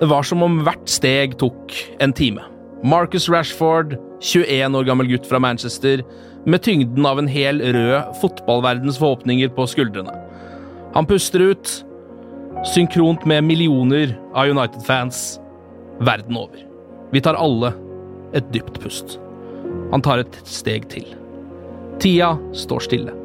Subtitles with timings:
[0.00, 2.44] Det var som om hvert steg tok en time.
[2.86, 6.04] Marcus Rashford, 21 år gammel gutt fra Manchester,
[6.46, 10.14] med tyngden av en hel rød fotballverdens forhåpninger på skuldrene.
[10.94, 11.72] Han puster ut,
[12.70, 15.40] synkront med millioner av United-fans
[15.98, 16.62] verden over.
[17.10, 17.74] Vi tar alle
[18.38, 19.18] et dypt pust.
[19.90, 21.10] Han tar et steg til.
[21.98, 23.18] Tida står stille.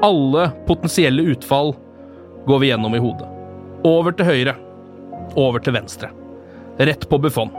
[0.00, 1.74] Alle potensielle utfall
[2.48, 3.28] går vi gjennom i hodet.
[3.84, 4.60] Over til høyre
[5.36, 6.10] over til venstre.
[6.78, 7.52] Rett på Buffon.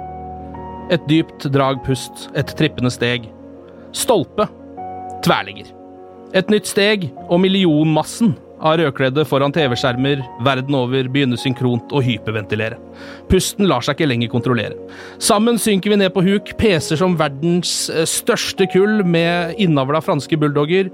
[0.93, 3.29] Et dypt drag pust, et trippende steg.
[3.95, 4.47] Stolpe.
[5.25, 5.71] Tverligger.
[6.35, 12.77] Et nytt steg, og millionmassen av rødkledde foran TV-skjermer verden over begynner synkront å hyperventilere.
[13.31, 14.77] Pusten lar seg ikke lenger kontrollere.
[15.21, 20.39] Sammen synker vi ned på huk, peser som verdens eh, største kull med innavla franske
[20.39, 20.91] bulldogger.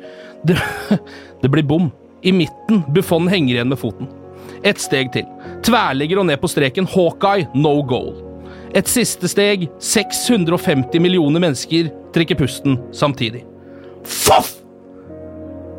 [0.48, 0.58] Det,
[1.44, 1.92] det blir bom.
[2.22, 4.10] I midten, Buffon henger igjen med foten.
[4.68, 5.26] Et steg til.
[5.66, 6.90] Tverrligger og ned på streken.
[6.90, 8.14] Hawkeye, no goal.
[8.78, 9.68] Et siste steg.
[9.82, 13.46] 650 millioner mennesker trekker pusten samtidig.
[14.06, 14.58] Foff!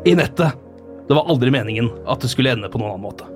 [0.05, 0.59] I nettet.
[1.07, 3.27] Det var aldri meningen at det skulle ende på noen annen måte.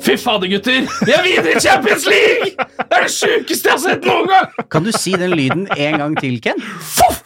[0.00, 0.86] Fy fader, gutter!
[1.04, 2.54] Vi er videre i Champions League!
[2.56, 4.54] Det er det sjukeste jeg har sett noen gang!
[4.72, 6.62] Kan du si den lyden en gang til, Ken?
[6.80, 7.20] Foff!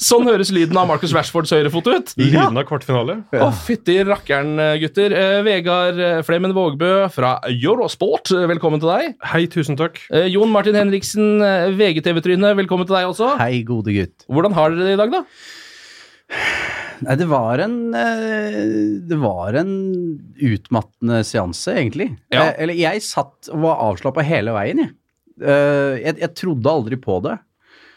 [0.00, 2.12] Sånn høres lyden av Marcus Rashfords høyrefot ut.
[2.16, 3.18] Lyden av kvartfinale.
[3.36, 5.12] Å, fytti rakkeren, gutter.
[5.12, 9.10] Eh, Vegard eh, Flemmen Vågbø fra Eurosport, eh, velkommen til deg.
[9.34, 10.00] Hei, tusen takk.
[10.08, 13.34] Eh, Jon Martin Henriksen, eh, VGTV-tryne, velkommen til deg også.
[13.42, 14.24] Hei, gode gutt.
[14.32, 15.22] Hvordan har dere det i dag, da?
[17.04, 18.56] Nei, det var en eh,
[19.08, 19.70] Det var en
[20.48, 22.08] utmattende seanse, egentlig.
[22.32, 22.46] Ja.
[22.48, 24.94] Eh, Eller jeg satt og var avslappa hele veien, jeg.
[25.44, 27.36] Eh, Jeg, jeg trodde aldri på det.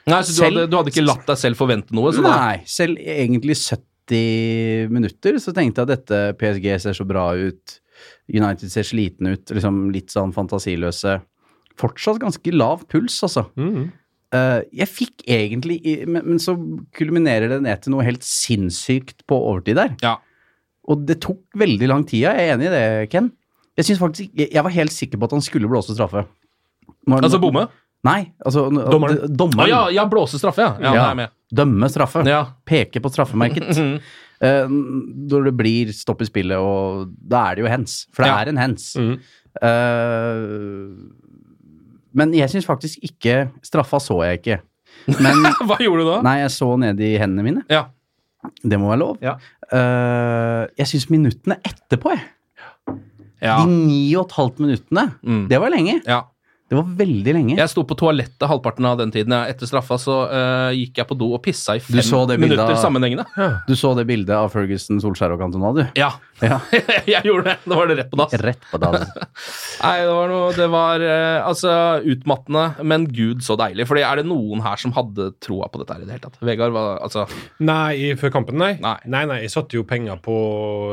[0.10, 2.12] Nei, så du, Selv- hadde, du hadde ikke latt deg selv forvente noe?
[2.16, 7.06] Så da, Nei, selv egentlig 70 minutter så tenkte jeg at dette PSG ser så
[7.08, 7.78] bra ut.
[8.28, 11.22] United ser sliten ut, liksom litt sånn fantasiløse.
[11.80, 13.46] Fortsatt ganske lav puls, altså.
[13.56, 13.92] Mm.
[14.34, 15.78] Uh, jeg fikk egentlig
[16.10, 16.56] men, men så
[16.98, 19.94] kulminerer det ned til noe helt sinnssykt på overtid der.
[20.02, 20.16] Ja.
[20.90, 22.26] Og det tok veldig lang tid.
[22.26, 23.30] Jeg er enig i det, Ken.
[23.78, 26.26] Jeg faktisk Jeg var helt sikker på at han skulle blåse straffe.
[27.08, 27.68] Når- Altså bomme?
[28.04, 29.30] Nei, altså Dommeren.
[29.32, 29.64] dommeren.
[29.64, 30.74] Oh, ja, ja, blåse straffe, ja.
[30.82, 31.14] Ja, Ja.
[31.16, 31.30] med.
[31.56, 32.26] Dømme straffe.
[32.28, 32.42] Ja.
[32.66, 34.02] Peke på straffemerket.
[34.44, 37.94] Eh, når det blir stopp i spillet, og da er det jo hens.
[38.12, 38.90] For det er en hens.
[39.00, 39.14] Mm.
[39.64, 40.90] Uh,
[42.14, 44.58] men jeg syns faktisk ikke Straffa så jeg ikke.
[45.24, 46.18] Men Hva gjorde du da?
[46.28, 47.64] Nei, jeg så ned i hendene mine.
[47.72, 47.86] Ja.
[48.60, 49.18] Det må være lov.
[49.24, 49.38] Ja.
[49.72, 52.28] Uh, jeg syns minuttene etterpå, jeg.
[53.44, 53.58] Ja.
[53.64, 55.48] De ni og et halvt minuttene, Mm.
[55.52, 56.02] det var lenge.
[56.08, 56.22] ja.
[56.74, 57.56] Det var veldig lenge.
[57.60, 59.36] Jeg sto på toalettet halvparten av den tiden.
[59.46, 62.82] Etter straffa så uh, gikk jeg på do og pissa i fem bildet minutter av-
[62.82, 63.28] sammenhengende.
[63.70, 65.84] Du så det bildet av Ferguson, Solskjær og Cantona, du?
[66.02, 66.12] Ja,
[66.44, 66.58] Ja.
[67.08, 67.54] jeg gjorde det.
[67.70, 68.34] Da var det rett på dass.
[68.42, 69.06] Rett på dass.
[69.86, 71.76] Nei, det var noe Det var uh, altså
[72.10, 73.86] utmattende, men gud så deilig.
[73.88, 76.42] Fordi er det noen her som hadde troa på dette her i det hele tatt?
[76.44, 77.28] Vegard var altså
[77.64, 78.74] Nei, i- før kampen, nei.
[78.84, 78.98] Nei.
[79.14, 80.36] nei, nei, jeg satte jo penger på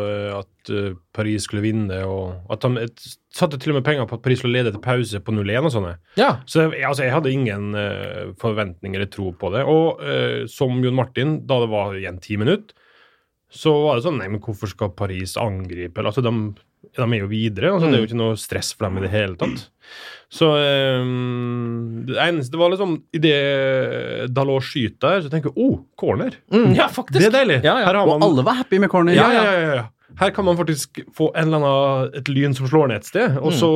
[0.04, 0.74] eh, at
[1.16, 3.00] Paris skulle vinne, og at han et,
[3.34, 5.74] satte til og med penger på at Paris skulle lede til pause på 0-1 og
[5.74, 5.92] sånne.
[6.18, 6.30] Ja.
[6.50, 9.62] Så altså, jeg hadde ingen uh, forventninger eller tro på det.
[9.70, 12.74] Og uh, som Jon Martin, da det var igjen ti minutter,
[13.50, 15.98] så var det sånn Nei, men hvorfor skal Paris angripe?
[15.98, 16.32] Eller, Altså, de,
[16.94, 17.72] de er jo videre.
[17.74, 19.64] Altså, Det er jo ikke noe stress for dem i det hele tatt.
[20.30, 20.46] Så
[21.02, 26.36] um, Det eneste var liksom Idet Dalot skyter så tenker jeg oh, corner.
[26.54, 27.18] Mm, ja, faktisk.
[27.18, 27.62] Det er deilig.
[27.66, 27.88] Ja, ja.
[27.90, 29.18] Har Og alle var happy med corner.
[29.18, 29.88] ja, ja, ja, ja.
[30.18, 33.36] Her kan man faktisk få en eller annen, et lyn som slår ned et sted,
[33.38, 33.70] og så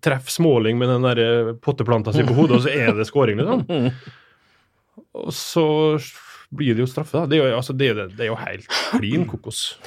[0.00, 3.36] treffer Småling med den der eh, potteplanta si på hodet, og så er det scoring,
[3.42, 3.90] liksom.
[5.14, 5.64] Og så
[6.50, 7.26] blir det jo straffe, da.
[7.26, 8.66] Det er jo, altså, det, er- det er jo helt
[8.96, 9.78] klin kokos.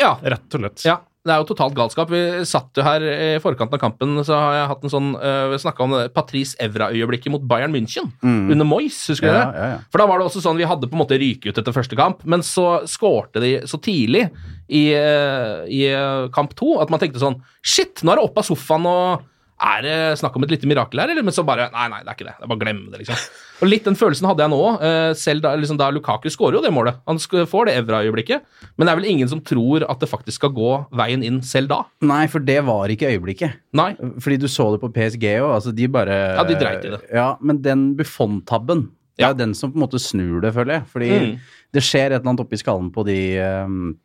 [0.00, 0.16] Ja.
[0.22, 0.84] Rett og slett.
[0.86, 2.10] Ja, det er jo totalt galskap.
[2.10, 2.20] Vi
[2.50, 5.60] satt jo her i forkant av kampen, så har jeg hatt en sånn uh, Vi
[5.62, 9.44] snakka om det Patrice Evra-øyeblikket mot Bayern München under Moyes, husker Ja, det?
[9.60, 9.78] ja, ja.
[9.92, 11.98] For da var det også sånn vi hadde på en måte ryket ut etter første
[11.98, 14.24] kamp, men så skårte de så tidlig
[14.66, 18.42] i, eh, i eh, kamp to at man tenkte sånn Shit, nå er det opp
[18.42, 19.28] av sofaen og
[19.62, 21.22] er det snakk om et lite mirakel her, eller?
[21.22, 22.34] Men så bare Nei, nei, det er ikke det.
[22.40, 23.20] Det er bare å glemme det, liksom.
[23.62, 26.62] Og litt den følelsen hadde jeg nå, òg, selv da, liksom, da Lukaku skårer jo
[26.64, 26.96] det målet.
[27.06, 28.42] Han får det Evra-øyeblikket,
[28.76, 31.68] men det er vel ingen som tror at det faktisk skal gå veien inn selv
[31.70, 31.78] da.
[32.02, 33.54] Nei, for det var ikke øyeblikket.
[33.78, 33.92] Nei.
[34.18, 35.52] Fordi du så det på PSG òg.
[35.60, 37.00] Altså, de bare Ja, de dreit i det.
[37.14, 39.30] Ja, men den Buffon-tabben, det Ja.
[39.30, 40.82] er den som på en måte snur det, føler jeg.
[40.92, 41.38] Fordi Mm.
[41.72, 43.96] det skjer et eller annet oppi skallen på de um,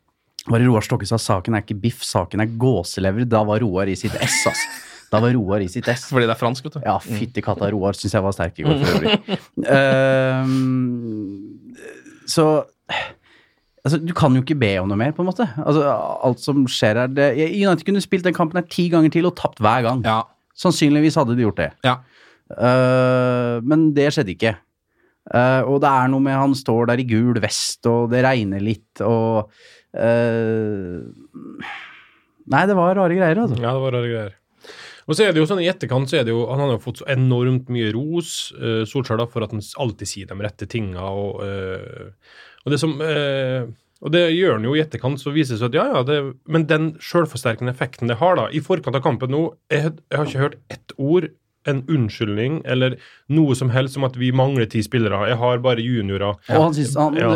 [0.48, 3.26] Roar Stokke sa saken er ikke biff, saken er gåselever?
[3.28, 4.68] Da var Roar i sitt ess, altså.
[5.12, 6.06] Da var Roar i sitt ess.
[6.10, 6.82] Fordi det er fransk, vet du.
[6.84, 9.38] Ja, fytti katta, Roar syns jeg var sterk i går, for øvrig.
[9.78, 11.06] Ehm,
[12.28, 12.48] så
[13.86, 15.46] Altså, Du kan jo ikke be om noe mer, på en måte.
[15.62, 15.84] Altså,
[16.26, 19.36] Alt som skjer her det, United kunne spilt den kampen her ti ganger til og
[19.38, 20.02] tapt hver gang.
[20.04, 20.22] Ja.
[20.58, 21.70] Sannsynligvis hadde de gjort det.
[21.86, 22.00] Ja.
[22.52, 24.56] Uh, men det skjedde ikke.
[25.28, 28.62] Uh, og det er noe med han står der i gul vest, og det regner
[28.64, 29.50] litt, og
[29.96, 30.98] uh,
[32.48, 33.58] Nei, det var rare greier, altså.
[33.60, 34.36] Ja, det var rare greier.
[35.08, 36.84] Og så er det jo sånn i etterkant så er det jo Han har jo
[36.84, 40.68] fått så enormt mye ros, uh, Solskjær, da, for at han alltid sier de rette
[40.68, 41.08] tinga.
[41.08, 43.68] Og, uh, og det som uh,
[43.98, 46.18] og det gjør han jo i etterkant, så viser det seg at ja, ja, det,
[46.46, 50.28] men den sjølforsterkende effekten det har, da I forkant av kampen nå Jeg, jeg har
[50.28, 51.26] ikke hørt ett ord,
[51.68, 52.96] en unnskyldning eller
[53.36, 55.20] noe som helst om at vi mangler ti spillere.
[55.30, 56.36] Jeg har bare juniorer.
[56.48, 57.32] Og han, synes, han Ja.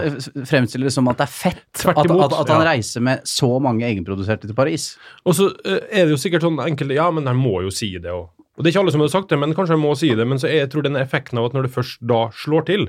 [0.48, 3.84] fremstiller det som at det er fett at, at, at han reiser med så mange
[3.88, 4.92] egenproduserte til Paris.
[5.24, 7.92] Og så eh, er det jo sikkert sånn enkelte Ja, men han må jo si
[7.98, 8.30] det òg.
[8.52, 10.26] Og det er ikke alle som har sagt det, men kanskje jeg må si det.
[10.28, 12.88] Men så jeg tror den effekten av at når det først da slår til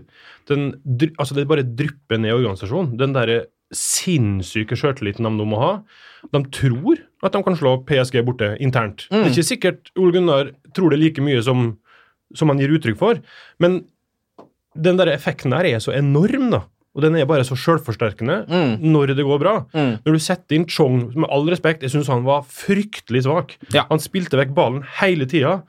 [0.52, 0.74] den,
[1.16, 2.98] Altså, det bare drypper ned i organisasjonen.
[3.00, 5.72] Den derre sinnssyke sjøltilliten de nå må ha.
[6.36, 9.08] De tror at de kan slå PSG borte internt.
[9.10, 11.78] Det er ikke sikkert Ole Gunnar tror det like mye som,
[12.36, 13.24] som han gir uttrykk for,
[13.64, 13.82] men
[14.76, 16.64] den der effekten der er så enorm, da.
[16.94, 18.44] Og den er bare så sjølforsterkende
[18.84, 19.54] når det går bra.
[19.74, 19.96] Mm.
[20.06, 23.56] Når du setter inn Chong, med all respekt, jeg syns han var fryktelig svak.
[23.74, 23.88] Ja.
[23.90, 25.64] Han spilte vekk ballen hele tida.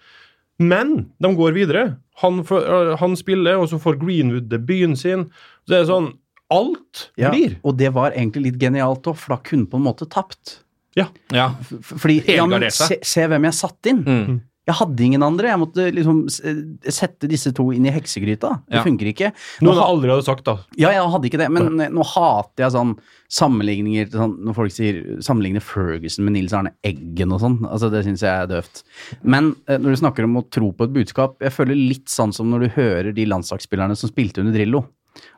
[0.61, 1.87] Men de går videre.
[2.23, 5.25] Han, får, øh, han spiller, og så får Greenwood debuten sin.
[5.65, 6.13] Så det er sånn
[6.53, 7.57] Alt Ja, blir.
[7.65, 10.59] og det var egentlig litt genialt òg, for da kunne på en måte tapt.
[10.95, 11.09] Ja.
[11.33, 11.49] Ja.
[11.83, 14.03] Fordi ja, men se, se hvem jeg satte inn.
[14.05, 14.37] Mm.
[14.65, 15.51] Jeg hadde ingen andre.
[15.53, 18.63] Jeg måtte liksom sette disse to inn i heksegryta.
[18.65, 18.83] Det Ja.
[18.83, 19.33] funker ikke.
[19.61, 20.55] Nå Noen du aldri hadde sagt, da.
[20.77, 22.95] Ja, jeg hadde ikke det, men eh, nå hater jeg sånn
[23.29, 27.59] sammenligninger sånn, Når folk sier sammenligner Ferguson med Nils Arne Eggen og sånn.
[27.69, 28.83] Altså, det syns jeg er døvt.
[29.23, 32.33] Men eh, når du snakker om å tro på et budskap Jeg føler litt sånn
[32.33, 34.87] som når du hører de landslagsspillerne som spilte under Drillo.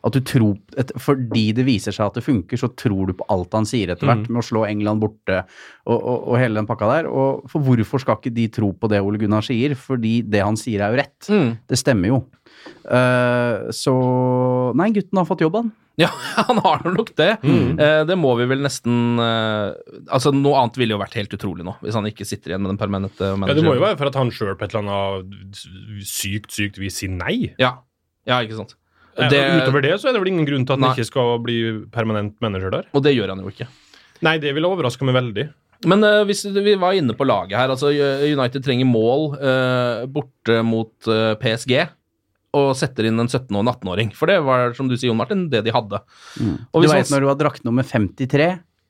[0.06, 3.26] At du tror, et, Fordi det viser seg at det funker, så tror du på
[3.32, 6.68] alt han sier etter hvert, med å slå England borte og, og, og hele den
[6.68, 7.10] pakka der.
[7.10, 9.76] Og for hvorfor skal ikke de tro på det Ole Gunnar sier?
[9.78, 11.30] Fordi det han sier er jo rett.
[11.32, 11.50] Mm.
[11.68, 12.22] Det stemmer jo.
[12.86, 13.92] Uh, så
[14.78, 15.74] Nei, gutten har fått jobb, han.
[16.02, 17.38] Ja, han har nok det.
[17.40, 19.70] Eh, det må vi vel nesten eh,
[20.12, 22.74] Altså, noe annet ville jo vært helt utrolig nå, hvis han ikke sitter igjen med
[22.74, 25.62] den permanente Ja, det må jo være for at han sjøl på et eller annet
[26.04, 27.54] sykt, sykt vis sier nei.
[27.62, 27.78] Ja,
[28.28, 28.76] ja ikke sant.
[29.18, 31.38] Eh, Det, Utover det så er det vel ingen grunn til at han ikke skal
[31.44, 31.58] bli
[31.92, 32.88] permanent manager der.
[32.92, 33.66] og det gjør han jo ikke.
[34.22, 35.46] Nei, det ville overraska meg veldig.
[35.84, 40.62] Men uh, hvis vi var inne på laget her, altså United trenger mål uh, borte
[40.64, 41.86] mot uh, PSG.
[42.56, 44.14] Og setter inn en 17- og 18-åring.
[44.16, 45.98] For det var, som du sier, Jon Martin, det de hadde.
[46.72, 48.46] Og Du veit man- når du har drakt nummer 53,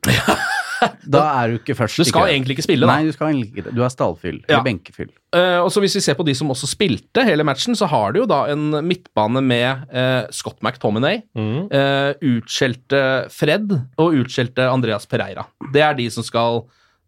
[1.16, 1.98] da er du ikke først.
[2.00, 2.34] Du skal ikke?
[2.34, 2.94] egentlig ikke spille, da.
[2.96, 3.74] Nei, du skal egentlig ikke det.
[3.76, 4.38] Du er stallfyll.
[4.44, 4.48] Ja.
[4.56, 5.10] Eller benkefyll.
[5.36, 8.12] Uh, og så Hvis vi ser på de som også spilte hele matchen, så har
[8.14, 11.68] du jo da en midtbane med uh, Scott McTominay, Mm.
[11.72, 13.02] uh, utskjelte
[13.32, 15.44] Fred og utskjelte Andreas Pereira.
[15.72, 16.64] Det er de som skal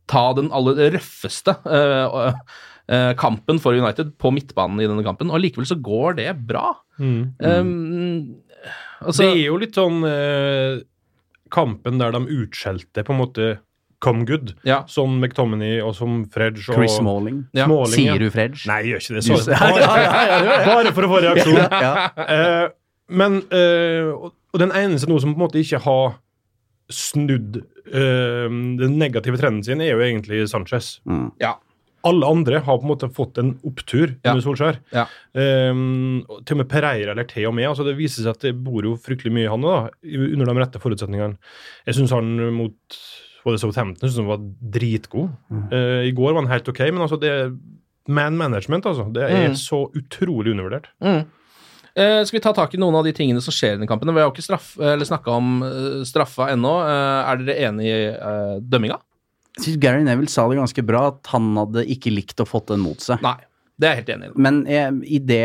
[0.08, 2.28] ta den aller røffeste eh,
[2.88, 6.70] eh, kampen for United på midtbanen i denne kampen, og likevel så går det bra.
[6.98, 8.38] Um,
[9.04, 10.80] altså, det er jo litt sånn eh,
[11.54, 13.48] kampen der de utskjelte på en måte
[14.04, 14.54] come good.
[14.62, 14.82] Ja.
[14.86, 17.42] Som McTominay og som Fredge og Chris Smalling.
[17.56, 17.66] Ja.
[17.66, 18.18] Smalling, Sier ja.
[18.20, 18.62] du Fredge?
[18.70, 19.24] Nei, jeg gjør ikke det.
[19.26, 21.58] Så, bare, bare for å få reaksjon.
[21.58, 21.92] Ja.
[22.24, 22.64] Eh,
[23.18, 26.18] men eh, og, den eneste noe som på en måte ikke har
[26.88, 30.98] snudd eh, Den negative trenden sin er jo egentlig Sanchez.
[31.42, 31.56] Ja.
[32.06, 34.32] Alle andre har på en måte fått en opptur Ja.
[34.32, 34.78] under Solskjær.
[34.94, 35.06] Ja.
[35.34, 37.66] Um, til og med Pereira eller til og med.
[37.68, 40.60] altså Det viser seg at det bor jo fryktelig mye i han da, under de
[40.60, 41.36] rette forutsetningene.
[41.86, 42.74] Jeg syns han mot
[43.44, 44.38] var det Southampton synes han var
[44.78, 45.30] dritgod.
[45.72, 47.34] Eh, I går var han helt OK, men altså det
[48.08, 49.04] man management, altså.
[49.12, 49.54] Det er Mm.
[49.54, 50.86] så utrolig undervurdert.
[51.02, 51.26] Mm.
[51.96, 54.06] Eh, skal vi ta tak i noen av de tingene som skjer i den kampen?
[54.14, 56.72] Vi har jo ikke snakka om eh, straffa ennå.
[56.86, 58.98] Er dere enig i dømminga?
[59.58, 62.70] Jeg synes Gary Neville sa det ganske bra, at han hadde ikke likt å fått
[62.70, 63.20] den mot seg.
[63.26, 63.36] Nei.
[63.78, 64.40] Det er jeg helt enig i.
[64.42, 65.42] Men jeg, i det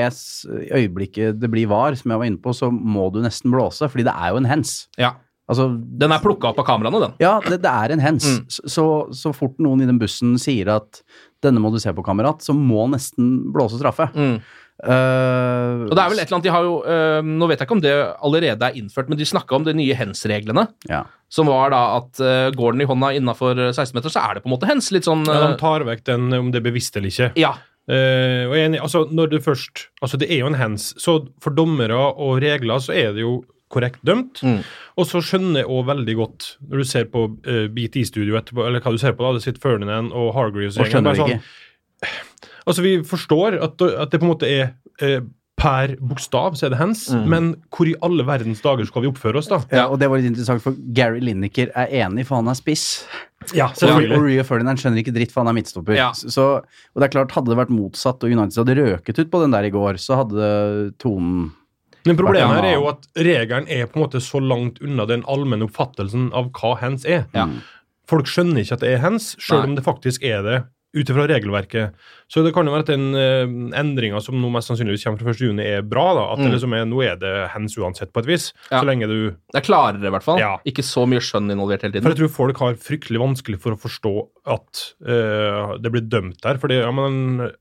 [0.74, 4.05] øyeblikket det blir var, som jeg var inne på, så må du nesten blåse, fordi
[4.08, 4.72] det er jo en hens.
[4.98, 5.12] Ja.
[5.50, 5.67] Altså,
[6.00, 7.13] Den er plukka opp av kameraene, den.
[7.22, 8.25] ja, det, det er en hens.
[8.25, 8.46] Mm.
[8.50, 11.01] Så- Så, så fort noen i den bussen sier at
[11.43, 14.08] 'denne må du se på, kamerat', så må nesten blåse straffe.
[14.15, 14.39] Mm.
[14.83, 17.67] Eh, Og det er vel et eller annet de har jo uh, Nå vet jeg
[17.69, 17.93] ikke om det
[18.27, 20.67] allerede er innført, men de snakka om de nye hens-reglene.
[20.91, 21.03] ja.
[21.33, 24.43] Som var da at uh, går den i hånda innafor 16 meter, så er det
[24.43, 24.91] på en måte hens.
[24.93, 27.31] Litt sånn Ja, eh, de tar vekk den om det er bevisst eller ikke.
[27.41, 27.55] Ja.
[27.89, 31.17] Eh, og jeg enig, altså når det først Altså, det er jo en hands, så
[31.41, 33.39] for dommere og regler så er det jo
[33.73, 34.43] korrekt dømt.
[34.45, 34.61] Mm.
[35.01, 38.83] Og så skjønner jeg òg veldig godt, når du ser på uh, BT-studio etterpå, eller
[38.85, 42.13] hva du ser på, da, det sitter Ferdinand og Hargreaves Og skjønner bare ikke.
[42.67, 45.20] Altså, vi forstår at, at det på en måte er eh,
[45.63, 47.27] per bokstav så er det hands, Mm.
[47.29, 49.60] men hvor i alle verdens dager skal vi oppføre oss, da?
[49.72, 53.05] Ja, og det var litt interessant, for Gary Lineker er enig, for han er spiss.
[53.53, 54.17] Ja, selvfølgelig.
[54.17, 55.96] og Rio Ferdinand skjønner ikke dritt, for han er midtstopper.
[55.96, 56.10] Ja.
[56.15, 59.41] Så, og det er klart, hadde det vært motsatt, og United hadde røket ut på
[59.43, 60.50] den der i går, så hadde
[61.03, 61.51] tonen
[62.08, 65.22] Men problemet her er jo at regelen er på en måte så langt unna den
[65.29, 67.27] allmenne oppfattelsen av hva hands er.
[67.38, 67.46] Ja.
[68.10, 70.58] Folk skjønner ikke at det er hands, sjøl om det faktisk er det
[70.93, 71.96] ut ifra regelverket.
[72.33, 75.33] Så det kan jo være at den uh, endringa som nå mest sannsynligvis kommer fra
[75.35, 75.43] 1.
[75.45, 76.05] juni, er bra.
[76.17, 76.53] da, At det Mm.
[76.55, 78.47] liksom er, nå er det hands uansett, på et vis.
[78.71, 78.79] Ja.
[78.81, 79.17] Så lenge du
[79.53, 80.39] Det er klarere, i hvert fall.
[80.41, 80.55] Ja.
[80.65, 82.03] Ikke så mye skjønn involvert hele tiden.
[82.07, 84.13] For jeg tror folk har fryktelig vanskelig for å forstå
[84.49, 86.57] at uh, det blir dømt der.
[86.59, 87.51] For ja, men han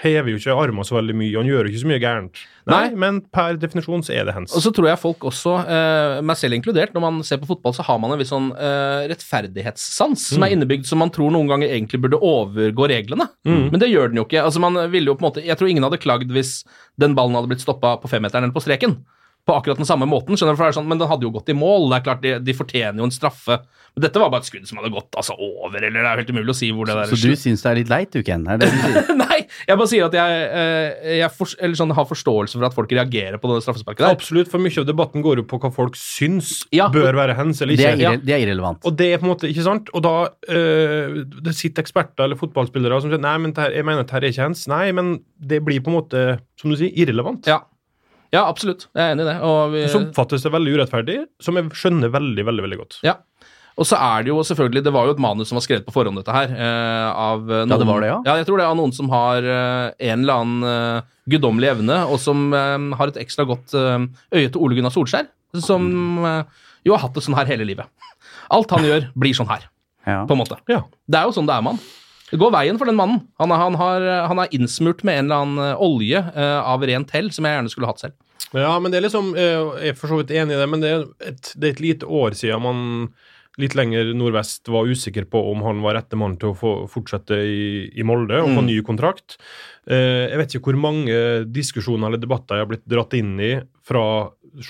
[0.00, 2.40] hever jo ikke armene så veldig mye, han gjør jo ikke så mye gærent.
[2.66, 2.96] Nei, Nei.
[2.98, 4.56] men per definisjon så er det hands.
[4.56, 7.76] Og så tror jeg folk også, uh, meg selv inkludert, når man ser på fotball,
[7.76, 11.50] så har man en viss sånn uh, rettferdighetssans som er innebygd, som man tror noen
[11.50, 13.28] ganger egentlig burde overgå reglene.
[13.46, 13.68] Mm.
[13.70, 14.42] Men det gjør den jo ikke.
[14.42, 16.64] Altså man ville jo på en måte, Jeg tror ingen hadde klagd hvis
[17.00, 18.98] den ballen hadde blitt stoppa på femmeteren eller på streken.
[19.46, 21.30] På akkurat den samme måten, skjønner du, for det er sånn, men den hadde jo
[21.30, 21.84] gått i mål.
[21.92, 23.60] det er klart, De, de fortjener jo en straffe.
[23.96, 26.32] Men dette var bare et skudd som hadde gått altså over, eller det er helt
[26.34, 28.42] umulig å si hvor det der Så du syns det er litt leit, du, Ken?
[28.50, 29.14] Er det det du sier?
[29.22, 29.38] Nei,
[29.70, 32.92] jeg bare sier at jeg, eh, jeg for, eller sånn, har forståelse for at folk
[32.98, 34.16] reagerer på det straffesparket der.
[34.18, 36.90] Absolutt, for mye av debatten går jo på hva folk syns Ja.
[36.92, 37.94] bør være hands eller Det ikke.
[37.94, 38.82] er, irre, det er irrelevant.
[38.84, 39.88] Og det er på en måte, ikke sant?
[39.96, 40.14] Og da
[40.52, 44.12] øh, det sitter eksperter eller fotballspillere som sier nei, men det her, jeg mener at
[44.16, 44.66] her er ikke hands.
[44.68, 46.26] Nei, men det blir på en måte,
[46.60, 47.46] som du sier, irrelevant.
[47.48, 47.62] Ja.
[48.36, 48.86] Ja, absolutt.
[48.94, 49.36] Jeg er enig i det.
[49.48, 53.00] Og vi, Så oppfattes det veldig urettferdig, som jeg skjønner veldig, veldig veldig godt.
[53.06, 53.16] ja.
[53.76, 55.92] Og så er det jo selvfølgelig Det var jo et manus som var skrevet på
[55.92, 56.48] forhånd, dette her.
[56.48, 58.14] Eh, av noen, ja, det var det, ja.
[58.24, 61.68] Ja, jeg tror det er av noen som har eh, en eller annen eh, guddommelig
[61.74, 65.28] evne, og som eh, har et ekstra godt eh, øye til Ole Gunnar Solskjær,
[65.60, 65.84] som
[66.24, 67.84] eh, jo har hatt det sånn her hele livet.
[68.56, 69.68] Alt han gjør, blir sånn her,
[70.08, 70.22] Ja.
[70.24, 70.56] på en måte.
[70.72, 70.80] Ja.
[71.04, 71.84] Det er jo sånn det er med han.
[72.32, 73.20] Det går veien for den mannen.
[73.42, 76.80] Han er, han har, han er innsmurt med en eller annen eh, olje uh, av
[76.88, 78.16] rent hell, som jeg gjerne skulle hatt selv.
[78.54, 80.80] Ja, men det er liksom øh, Jeg er for så vidt enig i det, men
[80.84, 82.84] det er et, det er et lite år siden man
[83.58, 87.38] litt lenger nordvest var usikker på om han var rette mann til å få fortsette
[87.40, 88.66] i, i Molde og få Mm.
[88.68, 89.38] ny kontrakt.
[89.88, 91.16] Eh, jeg vet ikke hvor mange
[91.48, 94.04] diskusjoner eller debatter jeg har blitt dratt inn i fra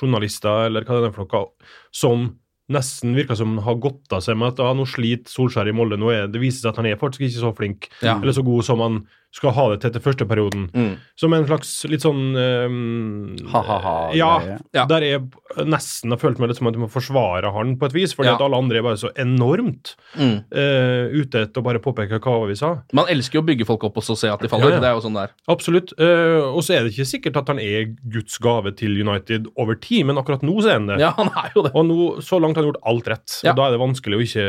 [0.00, 1.48] journalister eller hva det er for noe,
[1.94, 2.28] som
[2.70, 5.98] nesten virker som har gått av seg med at ah, nå sliter Solskjær i Molde.
[5.98, 8.16] Nå er, det viser seg at han er faktisk ikke så flink Ja.
[8.18, 8.96] eller så god som han
[9.36, 10.66] skal ha det til etter første perioden.
[10.72, 10.94] Mm.
[11.20, 13.94] Som en slags litt sånn ehm, Ha-ha-ha.
[14.16, 14.30] Ja.
[14.74, 14.86] Ja.
[14.88, 17.94] der jeg nesten har følt meg litt som at jeg må forsvare han på et
[17.96, 18.34] vis, fordi Ja.
[18.36, 20.44] at alle andre er bare så enormt Mm.
[20.52, 22.82] uh, ute etter å bare påpeke hva vi sa.
[22.96, 24.70] Man elsker jo å bygge folk opp og så se at de faller.
[24.70, 24.80] Ja, ja.
[24.80, 25.32] Det er jo sånn det er.
[25.52, 25.92] Absolutt.
[26.00, 29.74] Uh, og så er det ikke sikkert at han er Guds gave til United over
[29.76, 30.98] tid, men akkurat nå så er han det.
[31.04, 31.72] Ja, han er jo det.
[31.76, 33.36] Og nå, så langt har han gjort alt rett.
[33.44, 33.52] Ja.
[33.52, 34.46] Og da er det vanskelig å ikke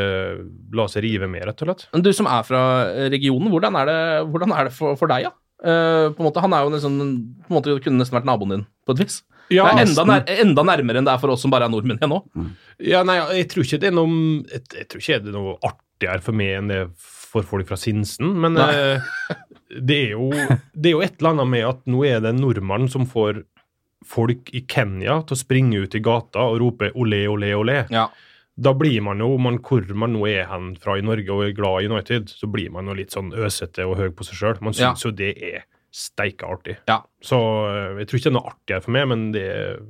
[0.79, 1.87] la seg rive med, rett og slett.
[1.93, 2.61] Men du som er fra
[3.11, 3.99] regionen, hvordan er det,
[4.31, 5.33] hvordan er det for, for deg, ja?
[5.57, 6.99] Uh, på en måte, Han er jo nesten,
[7.41, 9.21] på en måte kunne nesten vært naboen din, på et vis.
[9.53, 11.71] Ja, det er enda, nær, enda nærmere enn det er for oss som bare er
[11.71, 12.47] nordmenn igjen nå.
[12.83, 14.09] Ja, nei, jeg tror ikke det er noe
[14.51, 16.81] Jeg, jeg tror ikke det er noe artigere for meg enn det
[17.27, 19.03] for folk fra Sinsen, men eh,
[19.89, 20.29] det, er jo,
[20.73, 23.43] det er jo et eller annet med at nå er det en nordmann som får
[24.07, 27.81] folk i Kenya til å springe ut i gata og rope olé, olé, olé.
[27.93, 28.07] Ja.
[28.57, 31.55] Da blir man jo, man, hvor man nå er hen fra i Norge og er
[31.57, 34.61] glad i United, så blir man jo litt sånn øsete og høy på seg sjøl.
[34.65, 34.95] Man Ja.
[34.97, 35.65] jo det er
[35.97, 36.75] steike artig.
[36.85, 36.99] Ja.
[37.23, 37.37] Så
[37.71, 39.45] eh, jeg tror ikke det er noe artig her for meg, men det,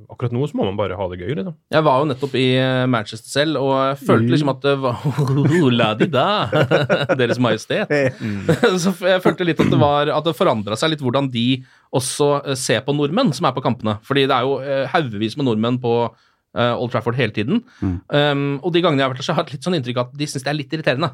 [0.08, 1.56] akkurat nå så må man bare ha det gøy, liksom.
[1.74, 5.02] Jeg var jo nettopp i eh, Manchester selv, og jeg følte liksom at det var
[5.78, 6.28] La di da!
[7.20, 7.92] Deres Majestet.
[8.84, 11.46] Så jeg følte litt at det var At det forandra seg litt hvordan de
[11.98, 13.98] også eh, ser på nordmenn som er på kampene.
[14.06, 14.56] Fordi det er jo
[14.94, 15.92] haugevis med nordmenn på
[16.56, 17.60] Old Trafford hele tiden.
[17.82, 19.98] Um, og de gangene jeg har vært der, så har jeg hatt litt sånn inntrykk
[20.00, 21.10] av at de syns det er litt irriterende.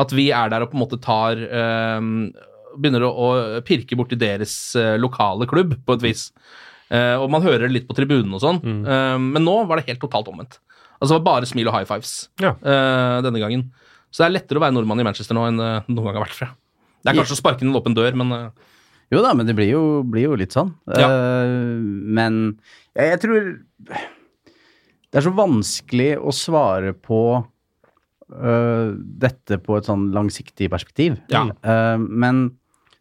[0.00, 1.36] At vi er der og på en måte tar
[2.00, 2.30] um,
[2.80, 6.22] Begynner å, å pirke borti deres uh, lokale klubb, på et vis.
[6.88, 8.62] Uh, og man hører det litt på tribunen og sånn.
[8.64, 10.56] Um, men nå var det helt totalt omvendt.
[11.02, 12.52] Altså det var bare smil og high fives Ja.
[12.62, 13.64] eh, denne gangen.
[14.14, 16.22] Så det er lettere å være nordmann i Manchester nå enn det noen gang har
[16.28, 16.48] vært fra.
[17.02, 18.44] Det er kanskje å sparke inn en åpen dør, men eh,
[19.10, 20.70] Jo da, men det blir jo, blir jo litt sånn.
[20.94, 21.08] Ja.
[21.10, 21.82] Eh,
[22.20, 22.38] men
[22.94, 23.50] jeg, jeg tror
[25.12, 31.18] Det er så vanskelig å svare på uh, dette på et sånn langsiktig perspektiv.
[31.32, 31.44] Ja.
[31.60, 32.46] Uh, men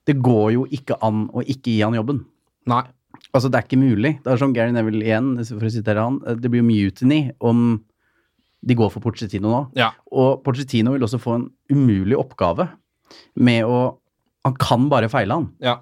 [0.10, 2.25] det går jo ikke an å ikke gi han jobben.
[2.70, 2.84] nei.
[3.32, 4.10] Altså, det er ikke mulig.
[4.25, 6.18] Det er som Gary Neville igjen, for å sitere han.
[6.27, 7.77] eh, Det blir jo mutiny om
[8.65, 9.60] de går for Pochettino nå.
[9.77, 9.91] Ja.
[10.12, 12.68] Og Pochettino vil også få en umulig oppgave
[13.36, 13.98] med å
[14.44, 15.51] Han kan bare feile, han.
[15.62, 15.75] Ja.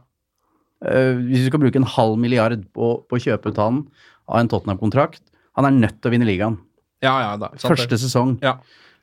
[0.83, 3.85] Uh, hvis du skal bruke en halv milliard på, på å kjøpe ut han
[4.27, 5.23] av en Tottenham-kontrakt
[5.59, 6.55] Han er nødt til å vinne ligaen.
[7.03, 7.51] Ja, ja, da.
[7.55, 7.75] sant det.
[7.75, 8.37] Første sesong.
[8.43, 8.57] Ja.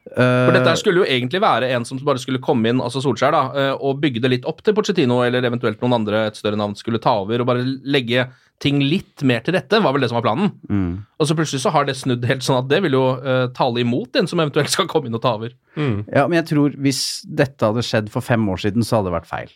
[0.07, 3.35] Eh, For dette skulle jo egentlig være en som bare skulle komme inn, altså Solskjær,
[3.35, 6.59] da, eh, og bygge det litt opp til Pochettino, eller eventuelt noen andre, et større
[6.61, 8.29] navn, skulle ta over, og bare legge
[8.63, 10.53] ting litt mer til rette, var vel det som var planen.
[10.71, 10.93] mm.
[11.19, 13.83] Og så plutselig så har det snudd helt sånn at det vil jo uh, tale
[13.83, 15.53] imot en som eventuelt skal komme inn og ta over.
[15.77, 19.17] Ja, men jeg tror hvis dette hadde skjedd for fem år siden, så hadde det
[19.19, 19.53] vært feil.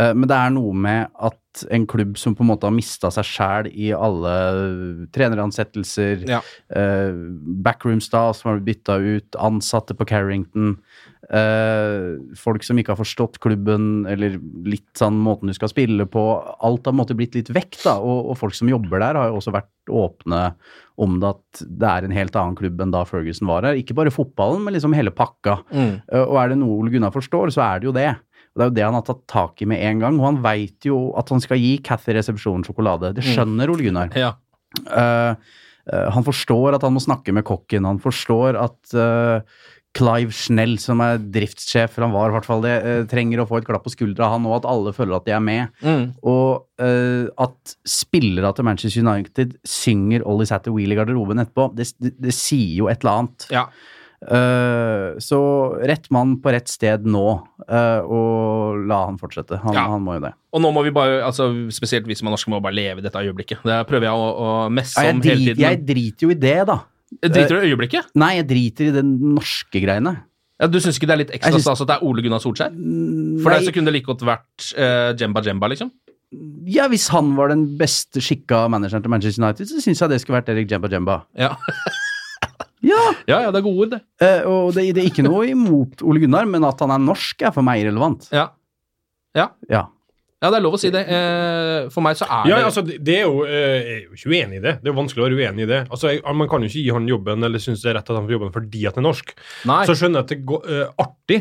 [0.00, 1.36] Uh, Men det er noe med at
[1.70, 4.34] en klubb som på en måte har mista seg sjæl i alle
[5.14, 6.42] treneransettelser, Ja.
[6.74, 7.14] Uh,
[7.64, 10.78] backroom staff som har blitt bytta ut, ansatte på Carrington,
[11.32, 14.36] Uh, folk som ikke har forstått klubben, eller
[14.68, 16.22] litt sånn måten du skal spille på.
[16.60, 17.94] Alt har på en måte blitt litt vekk, da.
[18.02, 20.42] Og, og folk som jobber der, har jo også vært åpne
[21.00, 23.80] om det at det er en helt annen klubb enn da Ferguson var her.
[23.80, 25.58] Ikke bare fotballen, men liksom hele pakka.
[25.72, 25.94] Mm.
[26.12, 28.10] Uh, Og er det noe Ole Gunnar forstår, så er det jo det.
[28.54, 30.18] Og det er jo det han har tatt tak i med en gang.
[30.20, 33.10] Og han veit jo at han skal gi Cathy resepsjonen sjokolade.
[33.16, 34.14] Det skjønner Ole Gunnar.
[34.18, 34.36] Ja.
[34.86, 35.34] Uh,
[35.90, 37.88] uh, han forstår at han må snakke med kokken.
[37.88, 39.42] Han forstår at uh,
[39.94, 42.76] Clive Schnell, som er driftssjef, for han var i hvert fall det,
[43.10, 45.42] trenger å få et klapp på skuldra, han og at alle føler at de er
[45.42, 45.70] med.
[45.86, 46.08] Mm.
[46.26, 46.82] Og
[47.38, 52.34] at spillere til Manchester United synger Ollie Satter Wheel i garderoben etterpå, det, det, det
[52.34, 53.46] sier jo et eller annet.
[53.54, 53.68] ja.
[54.24, 55.38] Eh, så
[55.84, 57.24] rett mann på rett sted nå,
[57.68, 59.58] uh, og la han fortsette.
[59.60, 59.86] Han, Ja.
[59.92, 60.32] han må jo det.
[60.54, 63.04] Og nå må vi bare, altså spesielt vi som er norske, må bare leve i
[63.04, 63.60] dette øyeblikket.
[63.68, 65.60] Det prøver jeg å, å messe Ja, jeg, om hele tiden.
[65.66, 66.78] jeg driter jo i det, da.
[67.22, 68.08] Driter du i øyeblikket?
[68.16, 70.16] Nei, jeg driter i det norske greiene.
[70.60, 72.22] Ja, du syns ikke det er litt ekstra Jeg synes- stas at det er Ole
[72.22, 72.72] Gunnar Solskjær?
[73.42, 75.90] For Nei, deg så kunne det like godt vært uh, Jemba Jemba, liksom?
[76.66, 80.20] ja, hvis han var den beste skikka manageren til Manchester United, så syns jeg det
[80.20, 81.22] skulle vært Erik Jemba Jemba.
[81.38, 81.52] Ja,
[82.84, 84.00] Ja, ja, ja det er gode ord, det.
[84.20, 87.42] eh, og det, det er ikke noe imot Ole Gunnar, men at han er norsk,
[87.48, 88.28] er for meg irrelevant.
[88.34, 88.50] Ja.
[89.34, 89.80] Ja, Ja.
[90.44, 91.00] ja det er lov å si det.
[91.08, 94.02] Eh, for meg så er Ja, det altså, det det er jo eh, Jeg er
[94.04, 94.74] jo ikke uenig i det.
[94.82, 95.80] Det er jo vanskelig å være uenig i det.
[95.90, 98.16] Altså, jeg, Man kan jo ikke gi han jobben eller synes det er rett at
[98.20, 99.34] han får jobben fordi at han er norsk.
[99.70, 99.80] Nei.
[99.88, 101.40] Så skjønner jeg at det går eh, artig,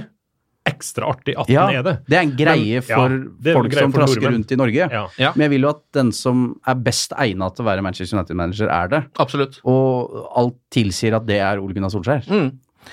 [0.67, 1.93] ekstra artig, at ja, den er det.
[2.07, 3.15] det er en greie Men, for
[3.51, 4.37] er folk greie som for trasker nordmenn.
[4.39, 4.85] rundt i Norge.
[4.95, 5.01] Ja.
[5.19, 5.31] Ja.
[5.35, 8.71] Men jeg vil jo at den som er best egna til å være Manchester United-manager,
[8.71, 9.01] er det.
[9.19, 9.59] Absolutt.
[9.67, 12.23] Og alt tilsier at det er Ole Gunnar Solskjær.
[12.31, 12.49] Mm.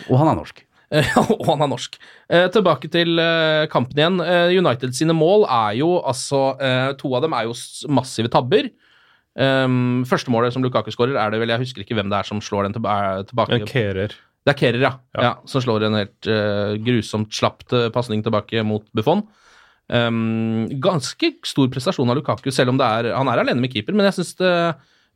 [0.09, 0.65] Og han er norsk.
[0.91, 1.99] Eh, og han er norsk.
[2.27, 4.21] Eh, tilbake til eh, kampen igjen.
[4.25, 7.55] Eh, United sine mål er jo altså eh, To av dem er jo
[7.87, 8.73] massive tabber.
[9.41, 12.27] Um, første målet som Lukaku skårer, er det vel Jeg husker ikke hvem det er
[12.27, 13.61] som slår den tilba er tilbake.
[13.61, 14.17] En Kerer.
[14.47, 14.93] Det er Kerrer, ja.
[15.17, 15.23] ja.
[15.27, 15.33] Ja.
[15.51, 19.27] Som slår en helt uh, grusomt slapt uh, pasning tilbake mot Buffon.
[19.91, 23.97] Um, ganske stor prestasjon av Lukaku, selv om det er, han er alene med keeper.
[23.97, 24.55] Men jeg synes det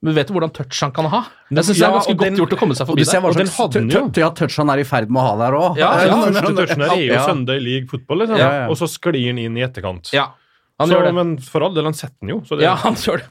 [0.04, 1.22] men vet du hvordan touch han kan ha?
[1.48, 3.24] Jeg synes det Ja, er ganske godt den- gjort å komme seg forbi der.
[3.24, 4.02] Og den hadde han jo.
[4.20, 5.78] ja, touch han er i ferd med å ha der òg.
[5.80, 7.22] Ja, ja, Den første touchen der er jo Ja.
[7.24, 8.37] Sunday League fotball, liksom.
[8.37, 8.66] Ja, ja.
[8.68, 10.12] og så sklir han inn i etterkant.
[10.12, 10.34] Ja,
[10.78, 11.14] han så, gjør det.
[11.14, 12.40] Men for all del, han setter den jo.
[12.44, 13.30] Så det, Ja, han gjør det.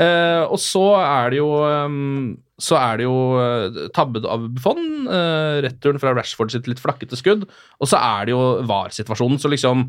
[0.00, 5.08] Eh, og så er det jo um, Så er det jo uh, tabbet av Buffon.
[5.08, 7.46] Uh, returen fra Rashford sitt litt flakkete skudd.
[7.80, 9.40] Og så er det jo VAR-situasjonen.
[9.40, 9.86] Så liksom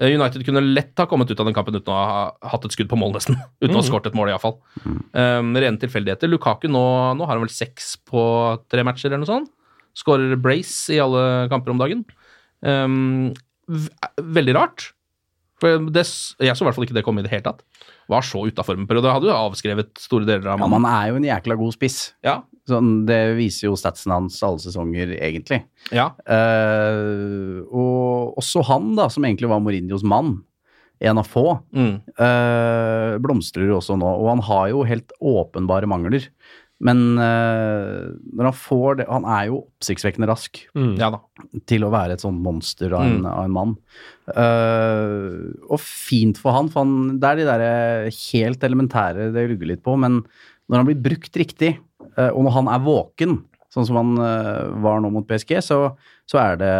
[0.00, 2.76] eh, United kunne lett ha kommet ut av den kampen uten å ha hatt et
[2.76, 3.40] skudd på mål, nesten.
[3.64, 4.58] Uten å ha skåret et mål, iallfall.
[4.84, 6.30] Um, rene tilfeldigheter.
[6.30, 6.84] Lukaku nå,
[7.18, 8.24] nå har han vel seks på
[8.72, 9.52] tre matcher, eller noe sånt.
[9.96, 12.04] Skårer brace i alle kamper om dagen.
[12.64, 13.32] Um,
[14.36, 14.92] veldig rart.
[15.62, 16.04] For det,
[16.42, 17.62] jeg så i hvert fall ikke det komme i det hele tatt.
[18.10, 19.12] Var så utafor en periode.
[19.12, 22.12] Hadde jo avskrevet store deler av Ja, man er jo en jækla god spiss.
[22.24, 22.40] Ja.
[22.68, 25.64] Sånn, det viser jo statsen hans alle sesonger, egentlig.
[25.90, 26.10] ja.
[26.28, 30.42] Uh, og også han, da, som egentlig var Mourinhos mann.
[31.02, 31.96] en av få, Mm.
[32.14, 34.06] uh, blomstrer jo også nå.
[34.06, 36.28] Og han har jo helt åpenbare mangler.
[36.82, 40.96] Men uh, når han får det Han er jo oppsiktsvekkende rask Mm.
[40.98, 41.20] Ja da.
[41.70, 43.28] til å være et sånt monster av en, Mm.
[43.30, 43.76] av en mann.
[44.32, 47.64] Uh, og fint for han, for han, det er de der
[48.16, 50.22] helt elementære det lugger litt på, men
[50.70, 51.74] når han blir brukt riktig,
[52.18, 53.40] uh, og når han er våken,
[53.72, 55.76] sånn som han eh, var nå mot PSG, så,
[56.28, 56.72] så er det,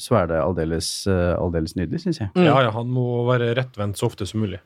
[0.00, 2.30] så er det aldeles, eh, aldeles nydelig, syns jeg.
[2.40, 4.62] Ja, ja, han må være rettvendt så ofte som mulig.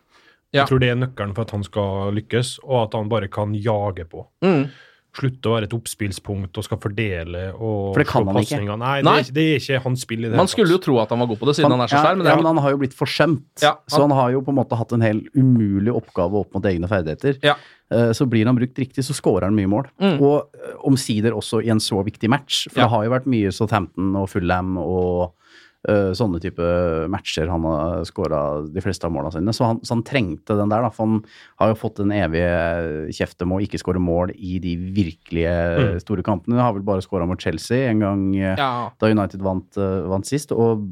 [0.51, 0.65] Ja.
[0.65, 3.53] Jeg tror det er nøkkelen for at han skal lykkes, og at han bare kan
[3.55, 4.25] jage på.
[4.43, 4.65] Mm.
[5.11, 8.61] Slutte å være et oppspillspunkt og skal fordele og For det kan han ikke.
[8.63, 8.93] Nei, Nei.
[9.03, 11.11] Det, er, det er ikke hans spill i det Man hele skulle jo tro at
[11.11, 12.77] han var god på det, siden han er så ja, men ja, men han har
[12.77, 13.49] jo blitt forsømt.
[13.65, 16.69] Ja, Så han har jo på en måte hatt en hel umulig oppgave opp mot
[16.71, 17.41] egne ferdigheter.
[17.43, 17.57] Ja.
[17.91, 19.91] Eh, Så blir han brukt riktig, så scorer han mye mål.
[19.99, 20.21] Mm.
[20.23, 22.69] Og eh, omsider også i en så viktig match.
[22.71, 25.33] For det har jo vært mye Southampton og Fulham og
[25.89, 26.61] sånne type
[27.09, 29.49] matcher han har skåra de fleste av måla sine.
[29.57, 30.91] Så han, så han trengte den der, da.
[30.93, 31.23] For han
[31.63, 36.01] har jo fått den evige kjeften med å ikke skåre mål i de virkelige Mm.
[36.03, 36.57] store kampene.
[36.59, 38.35] Han har vel bare skåra mot Chelsea en gang.
[38.37, 38.91] eh, Ja.
[39.01, 40.53] da United vant, eh, vant sist.
[40.53, 40.85] Og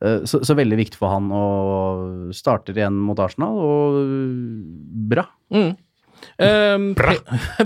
[0.00, 5.24] eh, så, så veldig viktig for han å starte igjen mot Arsenal, og bra.
[5.50, 5.76] Mm.
[6.38, 6.92] Um,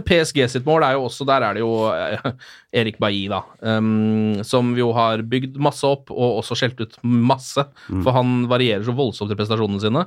[0.06, 2.30] PSG sitt mål er jo også Der er det jo eh,
[2.80, 3.42] Erik Bailly, da.
[3.60, 7.66] Um, som jo har bygd masse opp, og også skjelt ut masse.
[7.92, 10.06] For han varierer så voldsomt i prestasjonene sine.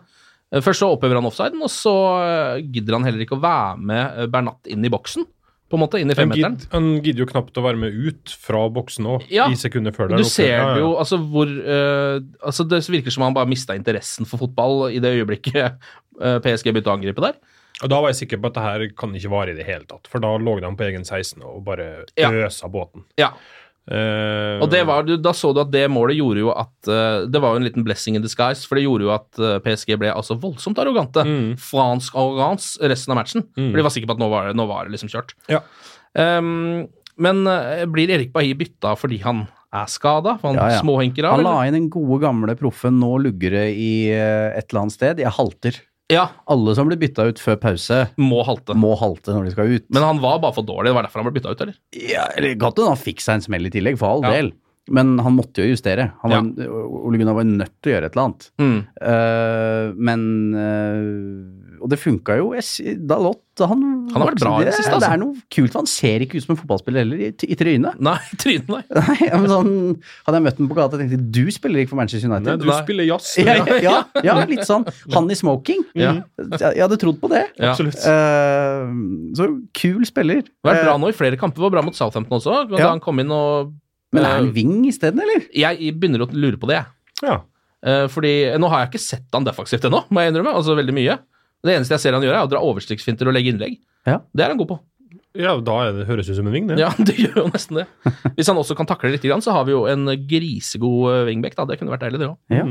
[0.54, 1.93] Eh, Først så opphever han offsiden, og så
[2.25, 5.28] eh, gidder han heller ikke å være med Bernat inn i boksen.
[5.65, 6.58] På en måte, inn i Han femmeteren.
[6.60, 9.47] gidder, han gidder jo knapt å være med ut fra boksen òg, Ja.
[9.49, 13.25] i sekunder før der Du ser det jo, altså hvor uh, altså Det virker som
[13.25, 15.80] han bare mista interessen for fotball i det øyeblikket
[16.21, 17.39] uh, PSG begynte å angripe der.
[17.83, 19.83] Og da var jeg sikker på at det her kan ikke vare i det hele
[19.89, 22.29] tatt, for da lå de på egen 16 og bare Ja.
[22.69, 23.03] båten.
[23.17, 23.33] Ja,
[23.85, 27.38] Uh, Og det var, da så du at det målet gjorde jo at uh, Det
[27.38, 30.09] var jo en liten blessing in disguise, for det gjorde jo at uh, PSG ble
[30.09, 31.21] altså voldsomt arrogante.
[31.21, 31.51] Mm.
[31.61, 33.43] Fransk arroganse resten av matchen.
[33.53, 33.69] Mm.
[33.69, 35.35] For de var sikre på at nå var, det- nå var det liksom kjørt.
[35.53, 35.61] Ja.
[36.17, 36.88] Um,
[37.21, 40.33] men eh, blir Erik Bailly bytta fordi han er skada?
[40.41, 40.81] For han Ja, ja.
[40.81, 41.35] småhenker av?
[41.38, 44.97] Han la inn den gode, gamle proffen 'nå lugger det i eh, et eller annet
[44.97, 45.19] sted'.
[45.21, 45.77] Jeg halter.
[46.13, 48.76] Ja, Alle som blir bytta ut før pause, må halte.
[48.78, 49.86] må halte når de skal ut.
[49.89, 50.91] Men han var bare for dårlig.
[50.91, 51.80] Det var derfor han ble bytta ut, eller?
[51.98, 54.36] Ja, eller Godt hende han fikk seg en smell i tillegg, for all Ja.
[54.38, 54.52] del.
[54.94, 56.12] Men han måtte jo justere.
[56.22, 58.52] Han var, Ole Gunnar var nødt til å gjøre et eller annet.
[58.62, 58.76] Mm.
[59.02, 62.48] Uh, men eh, Og det funka jo.
[63.06, 65.10] Dalot han, Han har vært bra i det siste, Det altså.
[65.13, 65.69] er noe kult.
[65.71, 68.00] for Han ser ikke ut som en fotballspiller heller, i, i trynet.
[68.04, 68.82] Nei, trynet, nei.
[68.98, 69.69] Nei, ja, men sånn,
[70.26, 72.65] Hadde jeg møtt ham på gata, tenkte jeg du spiller ikke for Manchester Nei, United.
[72.65, 72.80] du Nei.
[72.82, 73.30] spiller jazz.
[73.45, 73.95] Ja, ja,
[74.26, 74.88] ja, litt sånn.
[75.13, 75.86] Han i smoking.
[76.06, 76.15] Ja.
[76.41, 77.45] Jeg hadde trodd på det.
[77.62, 77.71] Ja.
[77.71, 78.02] Absolutt.
[78.02, 78.89] Uh,
[79.38, 80.41] så kul spiller.
[80.65, 81.63] Vært bra Eh, nå i flere kamper.
[81.67, 82.63] Var bra mot Southampton også.
[82.74, 82.89] Da Ja.
[82.95, 83.71] han kom inn og
[84.15, 85.43] men er han eh, wing isteden, eller?
[85.54, 87.30] Jeg begynner å lure på det, jeg.
[87.30, 87.38] Ja.
[87.86, 90.54] Eh, fordi Nå har jeg ikke sett han defensivt ennå, må jeg innrømme.
[90.56, 91.17] Altså veldig mye.
[91.65, 93.80] Det eneste jeg ser han gjøre, er å dra overstrikksfinter og legge innlegg.
[94.08, 94.19] Ja.
[94.36, 94.78] Det er han god på.
[95.36, 96.78] ja, da er det, høres det ut som en ving, det.
[96.80, 97.86] Ja, det gjør jo nesten det.
[98.38, 101.58] Hvis han også kan takle litt, så har vi jo en grisegod eh, wingback.
[101.58, 102.39] da, Det kunne vært deilig, det òg.
[102.54, 102.65] Ja.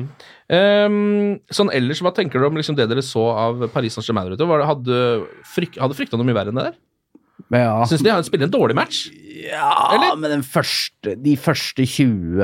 [1.52, 4.32] sånn ellers, hva tenker dere om liksom det dere så av Paris Saint-Germain?
[4.64, 5.04] Hadde,
[5.54, 6.80] fryk, hadde frykta noe mye verre enn det der?
[7.50, 7.74] Men ja.
[7.88, 9.04] Syns de har spiller en dårlig match?
[9.44, 10.16] Ja, Eller?
[10.16, 12.40] men den første, de første 20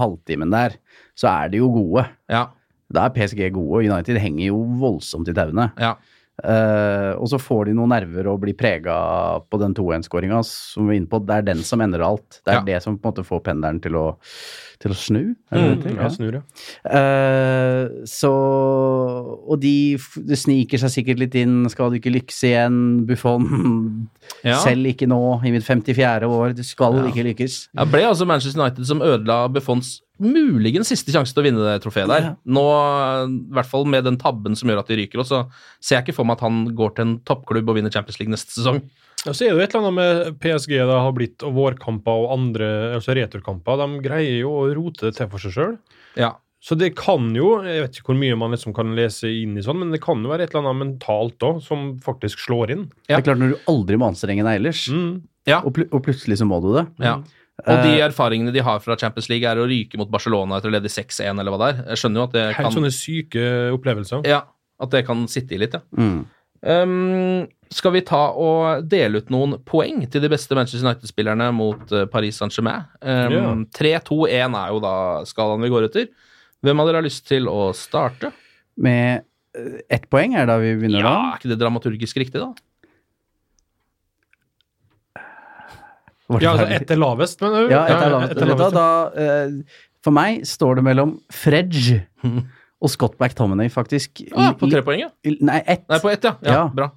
[0.00, 0.78] halvtimen der,
[1.16, 2.06] så er de jo gode.
[2.32, 2.48] Ja.
[2.92, 5.72] Da er PSG gode, og United henger jo voldsomt i tauene.
[5.80, 5.94] ja.
[6.44, 8.92] Uh, og så får de noen nerver og blir prega
[9.48, 11.16] på den 2-1-skåringa som vi er inne på.
[11.24, 12.42] Det er den som endrer alt.
[12.44, 12.64] Det er Ja.
[12.66, 14.18] det som på en måte får pendelen til å,
[14.78, 15.22] til å snu.
[15.48, 15.96] Mm?
[15.96, 16.42] Ja, snur, ja.
[16.84, 18.28] Uh, så
[19.48, 19.96] Og de
[20.28, 21.64] det sniker seg sikkert litt inn.
[21.72, 23.48] Skal du ikke lykkes igjen, Buffon?
[24.44, 24.58] Ja.
[24.60, 26.28] Selv ikke nå, i mitt 54.
[26.28, 26.52] år.
[26.52, 27.68] Du skal ikke lykkes.
[27.72, 31.80] Det ble altså Manchester United som ødela Buffons muligens siste sjanse til å vinne det
[31.84, 32.22] trofeet der.
[32.30, 32.34] Ja.
[32.56, 32.62] Nå,
[33.26, 35.42] i hvert fall med den tabben som gjør at de ryker, også,
[35.80, 38.32] ser jeg ikke for meg at han går til en toppklubb og vinner Champions League
[38.32, 38.80] neste sesong.
[39.26, 42.24] Ja, så er det jo et eller annet med PSG da har blitt, og vårkamper
[42.26, 43.80] og andre altså returkamper.
[43.82, 45.78] De greier jo å rote det til for seg sjøl.
[46.20, 46.34] Ja.
[46.66, 49.62] Så det kan jo, jeg vet ikke hvor mye man liksom kan lese inn i
[49.62, 52.86] sånn, men det kan jo være et eller annet mentalt òg som faktisk slår inn.
[53.06, 53.16] Ja.
[53.16, 55.22] Det er klart Når du aldri må anstrenge deg ellers, Mm.
[55.46, 55.60] Ja.
[55.62, 56.86] og, pl og plutselig så må du det.
[57.04, 57.20] ja.
[57.64, 60.74] Og de erfaringene de har fra Champions League, er å ryke mot Barcelona etter å
[60.74, 61.78] lede 6-1, eller hva det er.
[61.94, 64.26] Jeg skjønner jo at det kan Helt sånne syke opplevelser.
[64.28, 64.42] Ja,
[64.82, 65.80] at det kan sitte i litt, ja.
[65.96, 66.18] Mm.
[66.66, 71.92] Um, skal vi ta og dele ut noen poeng til de beste Manchester United-spillerne mot
[71.94, 72.86] eh, Paris Saint-Germain?
[73.00, 74.94] Um, 3-2-1 er jo da
[75.28, 76.10] skalaen vi går etter.
[76.64, 78.32] Hvem av dere har lyst til å starte?
[78.82, 79.24] Med
[79.56, 81.16] eh, ett poeng er da vi begynner Ja, da.
[81.32, 82.52] er ikke det dramaturgisk riktig, da?
[85.16, 88.32] Var det Ja, altså etter ett er lavest, men Ja, ett er lavest.
[88.32, 88.74] ett er Vet du hva, lavest.
[88.74, 92.00] da, da, for meg står det mellom Fredge
[92.84, 94.20] Og Scott McTominay, faktisk.
[94.36, 95.08] Ah, på tre poeng, ja.
[95.24, 95.86] Nei, ett.
[95.88, 96.34] Nei, på ett, ja.
[96.44, 96.56] ja.
[96.58, 96.64] Ja.
[96.76, 96.90] Bra.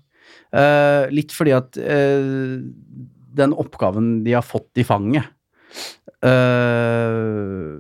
[0.52, 2.58] Uh, litt fordi at uh,
[3.40, 5.30] den oppgaven de har fått i fanget
[6.26, 7.78] uh,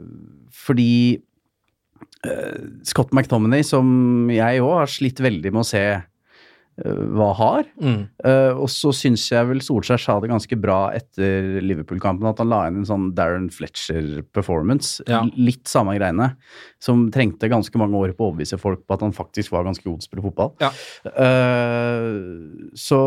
[0.54, 1.18] Fordi
[2.30, 5.84] eh, Scott McTominay, som jeg òg har slitt veldig med å se
[6.86, 7.70] eh, hard.
[7.82, 8.02] Mm.
[8.24, 12.52] Uh, og så syns jeg vel Solskjær sa det ganske bra etter Liverpool-kampen, at han
[12.52, 15.06] la inn en sånn Darren Fletcher-performance.
[15.10, 15.22] Ja.
[15.38, 16.32] Litt samme greiene.
[16.82, 19.86] Som trengte ganske mange år på å overbevise folk på at han faktisk var ganske
[19.86, 20.54] god til å spille fotball.
[20.64, 20.72] Ja.
[21.14, 23.02] Uh, så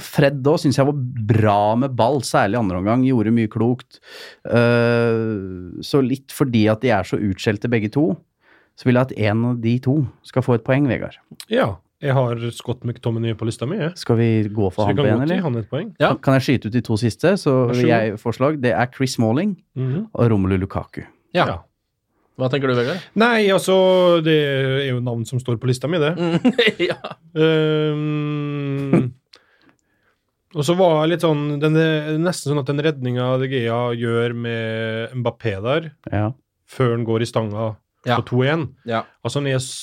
[0.00, 1.04] Fred da syns jeg var
[1.34, 3.04] bra med ball, særlig andre omgang.
[3.08, 4.00] Gjorde mye klokt.
[4.46, 8.12] Uh, så litt fordi at de er så utskjelte begge to,
[8.78, 11.18] så vil jeg at en av de to skal få et poeng, Vegard.
[11.52, 11.74] Ja.
[12.00, 13.92] Jeg har Scott McTominay på lista mi, jeg.
[14.00, 15.42] Skal vi gå for Så han kan på en, eller?
[15.44, 15.90] han et poeng.
[16.00, 16.14] Ja.
[16.16, 17.34] Kan jeg skyte ut de to siste?
[17.36, 20.06] Så jeg forslag, det er Chris Malling mm -hmm.
[20.12, 21.02] og Romelu Lukaku.
[21.34, 21.46] Ja.
[21.46, 21.58] Ja.
[22.38, 23.02] Hva tenker du, Vegard?
[23.14, 26.14] Nei, altså Det er jo navn som står på lista mi, det.
[26.90, 26.96] ja.
[27.36, 29.12] Ehm,
[30.54, 31.76] og så var jeg litt sånn den
[32.24, 36.32] Nesten sånn at den redninga De Gea gjør med Mbappé der, Ja.
[36.66, 38.16] før han går i stanga Ja.
[38.16, 39.02] på 2-1 ja.
[39.22, 39.40] Altså,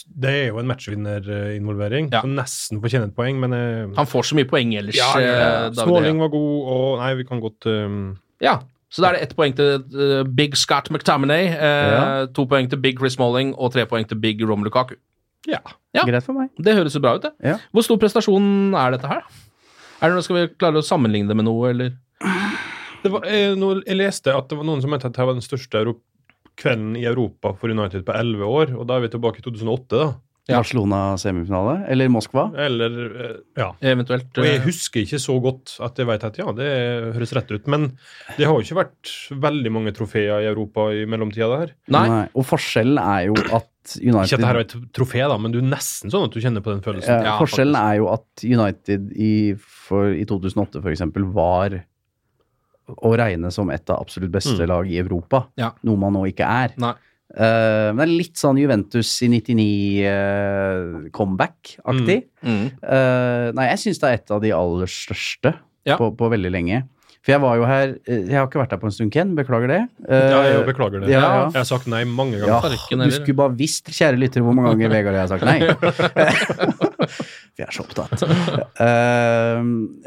[0.10, 2.21] Det er jo en matchvinnerinvolvering, Ja.
[2.21, 4.95] så nesten fortjener et poeng, men eh, Han får så mye poeng ellers.
[4.97, 8.17] ja, ja, eh, Småling var god, og Nei, vi kan godt um...
[8.41, 8.60] Ja.
[8.89, 12.25] Så da er det ett poeng til uh, Big Scott McTaminay, eh, Ja.
[12.34, 14.95] to poeng til Big Chris Smalling og tre poeng til Big Rom Lukaku.
[15.47, 15.60] Ja.
[15.93, 16.06] Ja.
[16.06, 16.49] Greit for meg.
[16.58, 17.34] Det høres jo bra ut, det.
[17.43, 17.58] Ja.
[17.73, 19.21] Hvor stor prestasjon er dette her?
[20.01, 21.91] Er det noe, Skal vi klare å sammenligne det med noe, eller?
[23.03, 25.34] Det var, eh, noe, jeg leste at det var noen som mente at det var
[25.38, 25.97] den største Euro
[26.58, 29.91] kvelden i Europa for United på elleve år, og da er vi tilbake i 2008,
[29.98, 30.13] da.
[30.48, 30.62] Ja.
[30.62, 32.46] Barcelona semifinale, eller Moskva.
[32.56, 33.65] Eller eh, Ja.
[33.84, 36.67] Eventuelt Og jeg eh, husker ikke så godt at jeg vet at ja, det
[37.17, 37.67] høres rett ut.
[37.67, 37.89] Men
[38.38, 39.12] det har jo ikke vært
[39.43, 41.74] veldig mange trofeer i Europa i mellomtida der.
[41.91, 42.06] Nei.
[42.32, 43.67] Og forskjellen er jo at
[44.00, 46.39] United Ikke at dette er et trofé, da, men du er nesten sånn at du
[46.39, 47.12] kjenner på den følelsen.
[47.12, 47.91] Ja, Ja, forskjellen faktisk.
[47.91, 51.82] er jo at United i, for, i 2008 for eksempel var
[52.95, 54.67] å regne som et av absolutt beste Mm.
[54.69, 55.47] lag i Europa.
[55.60, 55.71] Ja.
[55.84, 56.73] Noe man nå ikke er.
[56.78, 56.93] Nei.
[57.38, 62.21] Uh, men det er litt sånn Juventus i 99 eh, comeback-aktig.
[62.41, 62.62] Mm.
[62.82, 65.52] Eh, nei, jeg syns det er et av de aller største
[65.86, 65.97] Ja.
[66.00, 66.86] på, på veldig lenge.
[67.21, 69.36] For jeg var jo her Jeg har ikke vært her på en stund, Ken.
[69.36, 69.82] Beklager det.
[70.08, 71.10] Ja, jeg beklager det.
[71.12, 71.43] ja, ja.
[71.52, 72.78] Jeg har sagt nei mange ja, ganger.
[72.78, 75.43] Farken, du skulle bare visst, kjære lyttere, hvor mange ganger Vegard og jeg har sagt
[75.43, 75.60] nei.
[77.58, 78.23] Vi er så opptatt.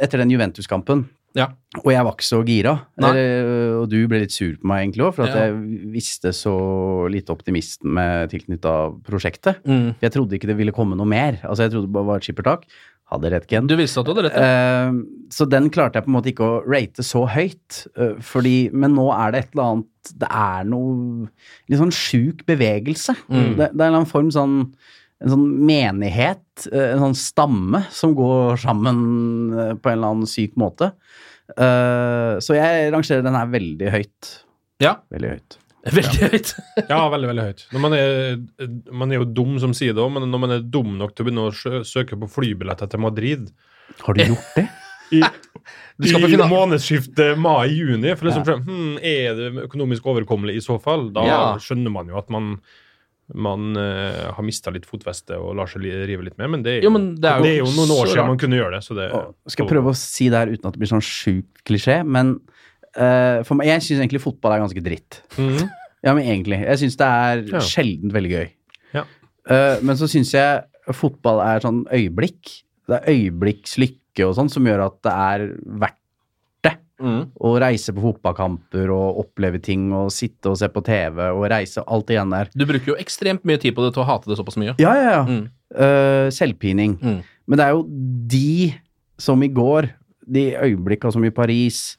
[0.01, 1.05] Etter den Juventus-kampen,
[1.37, 1.47] Ja.
[1.85, 5.05] og jeg var ikke så gira, eh, og du ble litt sur på meg egentlig
[5.07, 5.45] òg, for at Ja.
[5.47, 6.55] jeg visste så
[7.09, 8.73] lite optimisme tilknytta
[9.07, 9.63] prosjektet.
[9.65, 9.95] Mm.
[10.03, 11.39] Jeg trodde ikke det ville komme noe mer.
[11.45, 12.65] Altså, jeg trodde det bare var et skippertak.
[13.11, 13.67] Hadde rett, Ken.
[13.67, 14.37] Du visste at du hadde rett.
[14.39, 14.91] ja.
[14.91, 17.87] Uh, så den klarte jeg på en måte ikke å rate så høyt.
[17.99, 19.87] Uh, fordi, men nå er det et eller annet
[20.19, 21.29] Det er noe
[21.69, 23.15] litt sånn sjuk bevegelse.
[23.29, 23.57] Mm.
[23.57, 24.75] Det, det er en eller annen form sånn
[25.21, 29.01] en sånn menighet, eh, en sånn stamme, som går sammen
[29.53, 30.93] eh, på en eller annen syk måte.
[31.57, 34.31] Eh, så jeg rangerer den her veldig høyt.
[34.81, 34.95] Ja.
[35.13, 35.59] Veldig høyt.
[35.97, 36.51] Veldig høyt.
[36.93, 37.63] Ja, veldig, veldig høyt.
[37.73, 38.35] Når man, er,
[38.93, 41.25] man er jo dum som sier det òg, men når man er dum nok til
[41.25, 43.47] å begynne å søke på flybilletter til Madrid
[44.05, 44.67] Har du gjort det?
[45.17, 45.23] i,
[46.05, 51.09] i månedsskiftet mai-juni For liksom, hmm, Er det økonomisk overkommelig i så fall?
[51.17, 51.41] Da Ja.
[51.65, 52.53] skjønner man jo at man
[53.35, 56.79] man uh, har mista litt fotfeste og lar seg rive litt med, men det er
[56.81, 58.31] jo, Jo, men det er jo noen år siden rart.
[58.33, 58.83] man kunne gjøre det.
[58.87, 61.05] Så det Og skal jeg prøve å si det her uten at det blir sånn
[61.05, 62.41] sjukt klisjé, men
[62.97, 65.23] uh, for meg, jeg syns egentlig fotball er ganske dritt.
[65.39, 65.69] Mhm.
[66.01, 66.57] Ja, men egentlig.
[66.65, 67.61] Jeg syns det er Ja.
[67.61, 68.47] sjeldent veldig gøy.
[68.97, 69.03] Ja.
[69.45, 72.63] Uh, men så syns jeg fotball er sånn øyeblikk.
[72.89, 76.00] Det er øyeblikkslykke og sånn som gjør at det er verdt det.
[77.01, 77.23] Mm.
[77.41, 81.85] Og reise på fotballkamper og oppleve ting og sitte og se på TV og reise
[81.89, 82.51] alt igjen der.
[82.53, 84.77] Du bruker jo ekstremt mye tid på det til å hate det såpass mye.
[84.83, 85.23] Ja, ja, ja.
[85.29, 85.47] Mm.
[85.71, 86.99] Uh, selvpining.
[87.01, 87.21] Mm.
[87.51, 87.87] Men det er jo
[88.37, 88.53] de
[89.21, 89.91] som i går,
[90.31, 91.97] de øyeblikka som i Paris,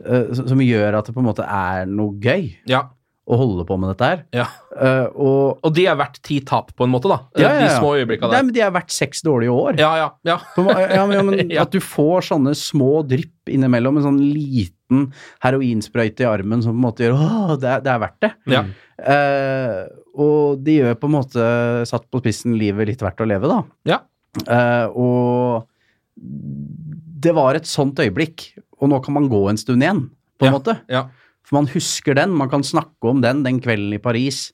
[0.00, 2.86] som som gjør at det på en måte er noe gøy Ja.
[3.30, 4.24] Å holde på med dette her.
[4.34, 4.48] ja.
[4.70, 7.18] Uh, og Og de er verdt ti tap, på en måte, da.
[7.38, 9.78] Ja, ja, De små øyeblikka Nei, men de er verdt seks dårlige år.
[9.82, 11.40] Ja, ja, men, ja, men.
[11.64, 15.08] At du får sånne små drypp innimellom, en sånn liten
[15.44, 18.32] heroinsprøyte i armen som på en måte gjør åh, det det er verdt det.
[18.54, 18.62] ja.
[19.00, 19.82] Eh,
[20.20, 21.44] og de gjør på en måte,
[21.88, 23.60] satt på spissen, livet litt verdt å leve, da.
[23.88, 24.00] Ja.
[24.44, 25.68] Eh, og
[27.26, 30.06] det var et sånt øyeblikk, og nå kan man gå en stund igjen,
[30.40, 30.78] på en måte.
[30.92, 31.06] ja.
[31.44, 34.52] For man husker den, man kan snakke om den den kvelden i Paris.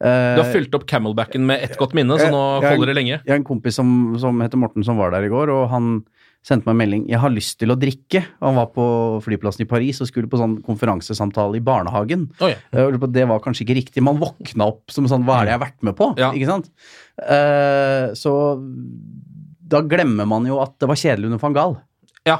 [0.00, 2.96] Uh, Du har fylt opp camelbacken med ett godt minne, så nå jeg- holder det
[2.96, 3.16] lenge.
[3.24, 6.04] Jeg har en kompis som, som heter Morten, som var der i går, og han
[6.46, 8.24] sendte meg en melding 'Jeg har lyst til å drikke'.
[8.40, 12.30] Han var på flyplassen i Paris og skulle på sånn konferansesamtale i barnehagen.
[12.40, 12.54] Oh, ja.
[12.86, 14.00] uh, Det var kanskje ikke riktig.
[14.02, 16.30] Man våkna opp som sånn 'Hva er det jeg har vært med på?' Ja.
[16.30, 16.70] Ikke sant?
[17.18, 18.62] Uh, så
[19.66, 21.76] da glemmer man jo at det var kjedelig under van Gaal.
[22.24, 22.38] Ja.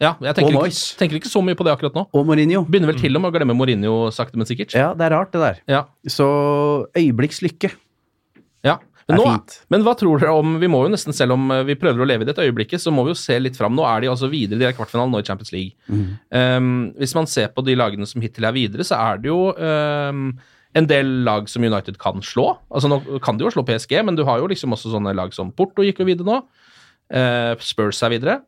[0.00, 2.06] Ja jeg tenker Og ikke, tenker ikke så mye på det akkurat nå.
[2.16, 2.64] Og Mourinho.
[2.68, 4.72] Begynner vel til og med å glemme Mourinho sakte, men sikkert.
[4.76, 5.60] Ja, det er rart, det der.
[5.68, 5.82] Ja.
[6.08, 6.28] Så
[6.96, 7.74] øyeblikkslykke.
[8.66, 8.78] Ja.
[9.10, 11.76] Men, nå, men hva tror dere om Vi må jo nesten, selv om eh, vi
[11.78, 13.74] prøver å leve i dette øyeblikket, så må vi jo se litt fram.
[13.76, 15.74] Nå er de altså videre, de er i kvartfinalen nå i Champions League.
[15.90, 16.06] Mm.
[16.30, 19.50] Um, hvis man ser på de lagene som hittil er videre, så er det jo
[19.56, 20.28] um,
[20.78, 22.52] en del lag som United kan slå.
[22.70, 25.34] Altså Nå kan de jo slå PSG, men du har jo liksom også sånne lag
[25.36, 26.40] som Porto gikk jo videre nå.
[27.10, 28.38] Uh, Spurs er videre.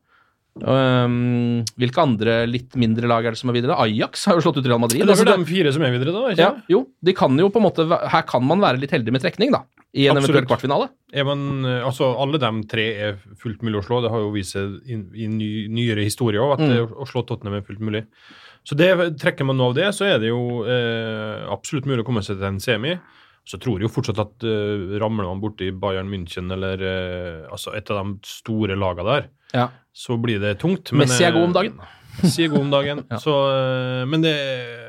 [0.60, 3.76] Um, hvilke andre litt mindre lag er det som er videre?
[3.80, 5.00] Ajax har jo slått ut Real Madrid.
[5.00, 6.24] Det er Altså, de fire som er videre, da?
[6.34, 9.14] ikke ja, jo, de kan jo på en måte Her kan man være litt heldig
[9.16, 9.62] med trekning, da.
[9.96, 10.28] I en Absolutt.
[10.36, 10.90] eventuell kvartfinale.
[11.28, 14.02] Man, eh, altså, alle de tre er fullt mulig å slå.
[14.04, 16.70] Det har jo vist seg i, i ny, nyere historie også, at Mm.
[16.72, 18.04] det, å slå Tottenham er fullt mulig.
[18.64, 22.06] Så det, trekker man noe av det, så er det jo eh, absolutt mulig å
[22.06, 22.94] komme seg til en semi.
[23.44, 27.74] Så tror jeg jo fortsatt at eh, ramler man borti Bayern München eller eh, altså
[27.74, 29.68] et av de store lagene der, Ja.
[29.92, 30.92] så blir det tungt.
[30.96, 31.82] Messi er eh, god om dagen.
[32.22, 33.04] Messi er god om dagen.
[33.12, 33.18] Ja.
[33.22, 34.36] så, eh, men det,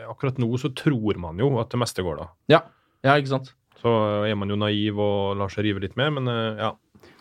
[0.10, 2.30] akkurat nå så tror man jo at det meste går, da.
[2.52, 2.62] Ja,
[3.06, 3.54] ja ikke sant.
[3.84, 3.92] Så
[4.24, 6.72] er man jo naiv og lar seg rive litt med, men eh, ja.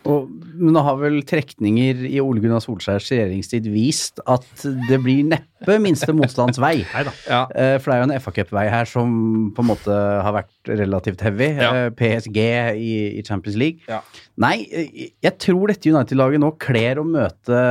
[0.09, 0.27] Og,
[0.59, 5.77] men nå har vel trekninger i Ole Gunnar Solskjærs regjeringstid vist at det blir neppe
[5.83, 6.81] minste motstands vei.
[7.33, 7.45] Ja.
[7.55, 9.13] Eh, For det er jo en FA Cup-vei her som
[9.55, 11.49] på en måte har vært relativt heavy.
[11.55, 11.71] Ja.
[11.85, 12.39] Eh, PSG
[12.75, 13.79] i, i Champions League.
[13.87, 14.01] Ja.
[14.43, 17.63] Nei, eh, jeg tror dette United-laget nå kler å møte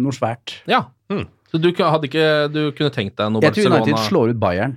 [0.00, 0.60] noe svært.
[0.70, 0.84] Ja.
[1.10, 1.26] Mm.
[1.50, 4.76] Så du hadde ikke Du kunne tenkt deg noe Jeg tror United slår ut Bayern.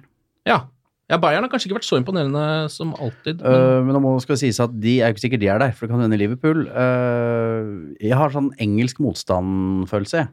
[0.49, 0.63] Ja.
[1.11, 3.41] Ja, Bayern har kanskje ikke vært så imponerende som alltid.
[3.43, 5.49] Men, Uh, men nå må skal det sies at de er jo ikke sikkert de
[5.51, 6.63] er der, for det kan hende Liverpool.
[6.71, 10.23] Uh, jeg har sånn engelsk motstandfølelse.
[10.23, 10.31] jeg.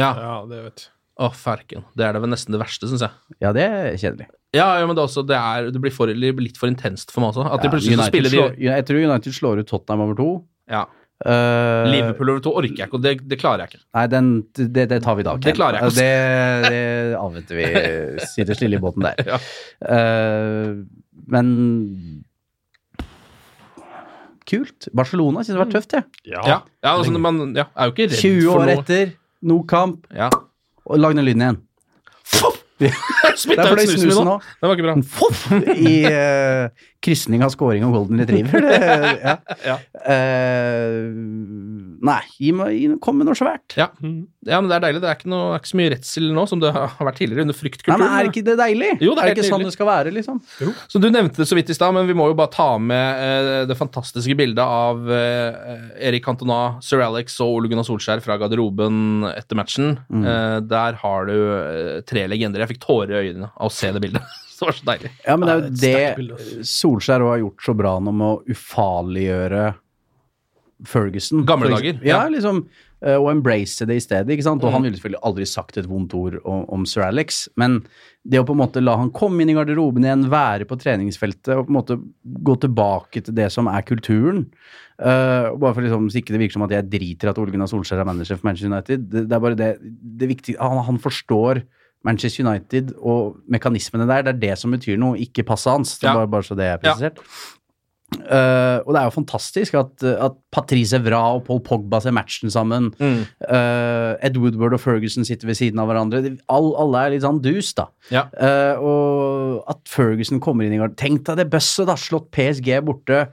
[0.00, 0.14] ja.
[0.16, 0.94] ja, det vet jeg.
[1.18, 1.82] Å, ferken.
[1.98, 3.36] Det er det vel nesten det verste, syns jeg.
[3.42, 4.28] Ja, det er kjedelig.
[4.54, 7.24] Ja, ja, men det, er også, det, er, det blir for, litt for intenst for
[7.24, 7.48] meg også.
[7.52, 10.28] At de plutselig United spiller de slår, jeg tror United slår ut Tottenham over to.
[10.70, 10.86] ja.
[11.26, 13.80] Uh, Liverpool over to orker jeg ikke, og det, det klarer jeg ikke.
[13.98, 15.32] Nei, den, det, det tar vi da.
[15.42, 17.66] Det klarer jeg ikke Det, det avventer vi.
[18.36, 19.18] Sitter stille i båten der.
[19.26, 19.40] Ja.
[19.82, 20.84] Uh,
[21.28, 21.50] men
[24.48, 24.88] Kult.
[24.96, 26.04] Barcelona synes det har vært tøft, jeg.
[26.32, 26.40] Ja.
[26.48, 28.76] Ja, ja, altså, man ja, er jo ikke redd 20 år noe.
[28.78, 29.10] etter,
[29.50, 30.30] no kamp, Ja.
[30.88, 31.58] og lag den lyden igjen.
[32.28, 32.57] Spytta
[32.88, 34.24] Ut det snusen min snusen nå.
[34.24, 34.36] nå.
[34.60, 34.94] Det var ikke bra.
[35.18, 35.44] Foff!
[35.74, 38.64] I uh, krysning av scoring og golden retriever.
[38.64, 38.78] Det,
[39.22, 39.36] ja.
[39.68, 39.76] Ja.
[39.98, 41.10] Uh,
[42.08, 43.76] nei, gi meg, kom med noe svært.
[43.78, 43.90] Ja.
[44.46, 45.00] Ja, men det er deilig.
[45.02, 47.42] Det er ikke, noe, er ikke så mye redsel nå som det har vært tidligere
[47.42, 48.02] under Nei, fryktkulturen.
[48.04, 48.90] men Er ikke det deilig?
[49.02, 50.38] Jo, det er er det ikke sånn det skal være, liksom?
[50.86, 53.24] Så Du nevnte det så vidt i stad, men vi må jo bare ta med
[53.24, 58.38] eh, det fantastiske bildet av eh, Erik Cantona, Sir Alex og Ole Gunnar Solskjær fra
[58.38, 59.96] garderoben etter matchen.
[60.06, 60.22] Mm.
[60.22, 62.62] Eh, der har du eh, tre legender.
[62.62, 64.38] Jeg fikk tårer i øynene av å se det bildet.
[64.54, 65.12] det var så deilig.
[65.26, 68.54] Ja, men det er jo et det Solskjær har gjort så bra nå med å
[68.54, 69.66] ufarliggjøre
[70.86, 71.42] Ferguson.
[71.46, 71.98] Gamle dager.
[72.06, 72.28] Ja, ja.
[72.30, 72.68] liksom.
[73.02, 74.62] Eh, Og embrace det i stedet, ikke sant.
[74.64, 74.72] Og Mm.
[74.74, 77.84] han ville selvfølgelig aldri sagt et vondt ord om, om sir Alex, men
[78.28, 81.54] det å på en måte la han komme inn i garderoben igjen, være på treningsfeltet
[81.56, 81.96] og på en måte
[82.42, 84.46] gå tilbake til det som er kulturen
[85.00, 87.70] uh, Bare for liksom, så ikke det virker som at jeg driter at Ole Gunnar
[87.70, 89.08] Solskjær er manager for Manchester United.
[89.08, 89.70] Det, det er bare det,
[90.18, 91.62] det viktige han, han forstår
[92.04, 95.96] Manchester United og mekanismene der, det er det som betyr noe, ikke passet hans.
[95.98, 96.18] Det er Ja.
[96.20, 97.18] bare, bare så det er presisert.
[98.08, 102.48] Eh, og det er jo fantastisk at, at Patrice Evra og Paul Pogba ser matchen
[102.52, 102.88] sammen.
[102.96, 103.20] Mm.
[103.44, 106.22] Uh, Ed Woodward og Ferguson sitter ved siden av hverandre.
[106.52, 107.88] All, alle er litt sånn dus, da.
[108.14, 108.24] Ja.
[108.32, 111.98] Uh, og at Ferguson kommer inn i garderoben Tenk deg det bøsset, da!
[112.00, 113.26] Slått PSG borte.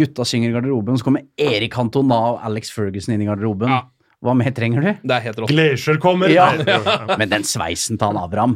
[0.00, 3.72] Gutta synger i garderoben, så kommer Erik Cantona og Alex Ferguson inn i garderoben.
[3.72, 3.84] Ja.
[4.22, 4.90] Hva mer trenger du?
[5.02, 5.50] Det er helt rått.
[5.50, 6.30] Glacier kommer!
[6.30, 6.48] Ja.
[7.18, 8.54] Men den sveisen til han Abraham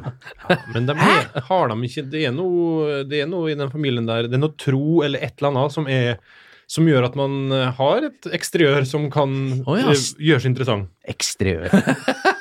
[0.75, 4.07] Men de er, har de ikke Det er, noe, det er noe i den familien
[4.07, 6.21] der Det er noe tro eller et eller annet som er
[6.67, 9.31] som gjør at man har et eksteriør som kan
[9.63, 9.93] oh, ja.
[9.93, 10.89] eh, gjøres interessant.
[11.07, 11.71] Eksteriør.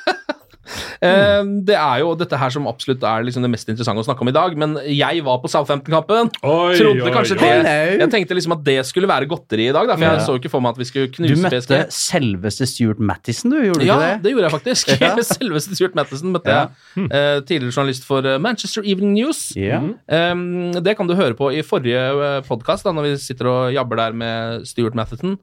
[1.02, 4.26] Eh, det er jo dette her som absolutt er liksom det mest interessante å snakke
[4.26, 6.32] om i dag, men jeg var på Southampton-kampen.
[6.42, 7.50] Trodde kanskje oi.
[7.66, 10.26] det Jeg tenkte liksom at det skulle være godteri i dag, da, for jeg Ja.
[10.26, 11.92] så ikke for meg at vi skulle knuse Du møtte PSG.
[11.92, 14.24] selveste Stuart Mattison, du, gjorde du Ja, ikke det?
[14.24, 14.94] det gjorde jeg faktisk.
[15.06, 15.16] Ja.
[15.36, 16.68] Selveste Stuart Mattison møtte Ja.
[16.96, 17.12] jeg.
[17.12, 19.52] Eh, tidligere journalist for eh, Manchester Evening News.
[19.56, 19.82] Ja.
[20.10, 24.14] Um, det kan du høre på i forrige podkast, når vi sitter og jabber der
[24.14, 25.38] med Stuart Matheson.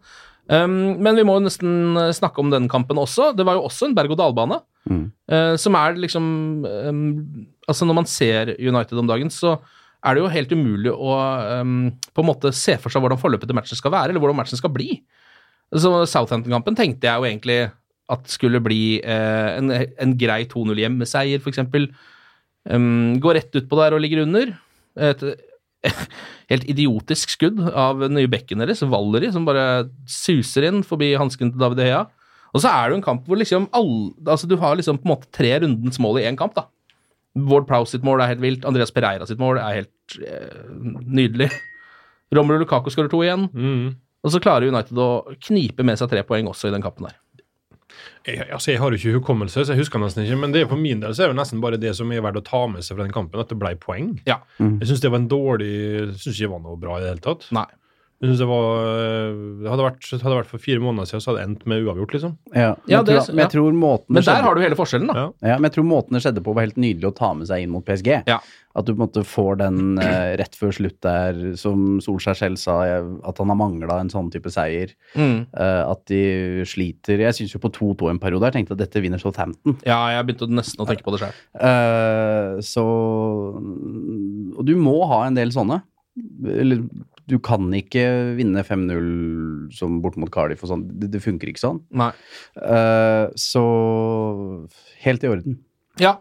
[0.50, 3.30] Um, men vi må jo nesten eh, snakke om den kampen også.
[3.36, 4.58] Det var jo også en berg-og-dal-bane.
[4.90, 6.24] Eh, som er liksom
[6.66, 7.02] um,
[7.70, 9.54] Altså, når man ser United om dagen, så
[10.02, 11.12] er det jo helt umulig å
[11.62, 14.40] um, på en måte se for seg hvordan forløpet til matchen skal være, eller hvordan
[14.40, 14.96] matchen skal bli.
[15.70, 17.58] Så Southampton-kampen tenkte jeg jo egentlig
[18.10, 21.62] at skulle bli uh, en, en grei 2-0 hjemmeseier, f.eks.
[22.66, 24.50] Um, går rett utpå der og ligger under.
[24.98, 25.22] Et
[26.52, 31.62] helt idiotisk skudd av nye bekken deres, Valeri som bare suser inn forbi hansken til
[31.62, 32.02] David Gea.
[32.52, 35.08] Og så er det jo en kamp hvor liksom alle altså du har liksom på
[35.08, 36.54] en måte tre rundens mål i én kamp.
[36.58, 36.66] da.
[37.48, 38.66] Ward Prowse sitt mål er helt vilt.
[38.68, 40.62] Andreas Pereira sitt mål er helt eh,
[41.08, 41.48] nydelig.
[42.36, 43.48] Romelu Lukaku skårer to igjen.
[43.52, 43.94] Mm.
[44.22, 45.10] Og så klarer United å
[45.48, 47.18] knipe med seg tre poeng også i den kampen der.
[48.24, 50.38] Jeg, altså, jeg har jo ikke hukommelse, så jeg husker nesten ikke.
[50.38, 52.40] Men det er for min del så er det nesten bare det som er verdt
[52.40, 54.14] å ta med seg fra den kampen, at det ble poeng.
[54.28, 54.38] Ja.
[54.60, 57.14] Jeg syns det var en dårlig Jeg synes ikke det var noe bra i det
[57.14, 57.48] hele tatt.
[57.56, 57.66] Nei.
[58.22, 61.32] Jeg synes det var Det hadde vært, det hadde vært for fire måneder siden, så
[61.32, 62.36] hadde det endt med uavgjort, liksom.
[62.54, 64.60] Ja, Ja, men, det- jeg tror, men jeg tror måten Men der skjedde- har du
[64.62, 65.14] hele forskjellen, da.
[65.14, 65.30] Ja.
[65.50, 67.62] Ja, men jeg tror måten det skjedde på var helt nydelig å ta med seg
[67.64, 68.22] inn mot PSG.
[68.28, 68.38] Ja.
[68.74, 72.56] At du på en måte får den eh, rett før slutt der, som Solskjær selv
[72.62, 74.94] sa, eh, at han har mangla en sånn type seier.
[75.16, 75.46] Mm.
[75.52, 79.02] eh, at de sliter Jeg syns jo på 2-2 en periode jeg tenkte at dette
[79.02, 79.76] vinner Southampton.
[79.84, 81.34] Ja, jeg begynte nesten å tenke på det sjøl.
[81.60, 82.86] Eh, så
[84.56, 85.82] Og du må ha en del sånne.
[86.46, 86.82] Eller
[87.32, 88.02] du kan ikke
[88.36, 90.84] vinne 5-0 som bort mot Cardiff og sånn.
[91.00, 91.80] Det, det funker ikke sånn.
[91.96, 92.10] Nei.
[92.58, 93.62] Uh, så
[95.04, 95.56] helt i orden.
[96.02, 96.18] Ja.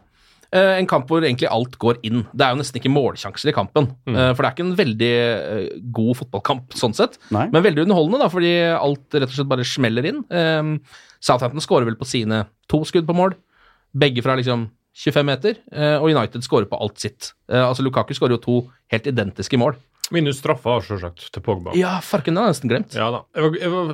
[0.51, 2.23] Uh, en kamp hvor egentlig alt går inn.
[2.31, 3.91] Det er jo nesten ikke målsjanser i kampen.
[4.07, 5.13] eh, for det er ikke en veldig
[5.99, 7.45] god fotballkamp sånn sett, Nei.
[7.51, 10.25] men veldig underholdende, da, fordi alt rett og slett bare smeller inn.
[11.21, 13.35] Southampton skårer vel på sine to skudd på mål,
[13.95, 15.59] begge fra liksom 25 meter,
[16.01, 17.31] og United skårer på alt sitt.
[17.47, 18.57] Altså Lukaku skårer jo to
[18.91, 19.77] helt identiske mål.
[20.11, 21.71] Minus straffa, selvsagt, til Pogba.
[21.79, 22.95] Ja, farken, det har jeg nesten glemt.
[22.97, 23.21] Ja da.
[23.37, 23.93] Jeg var, jeg var,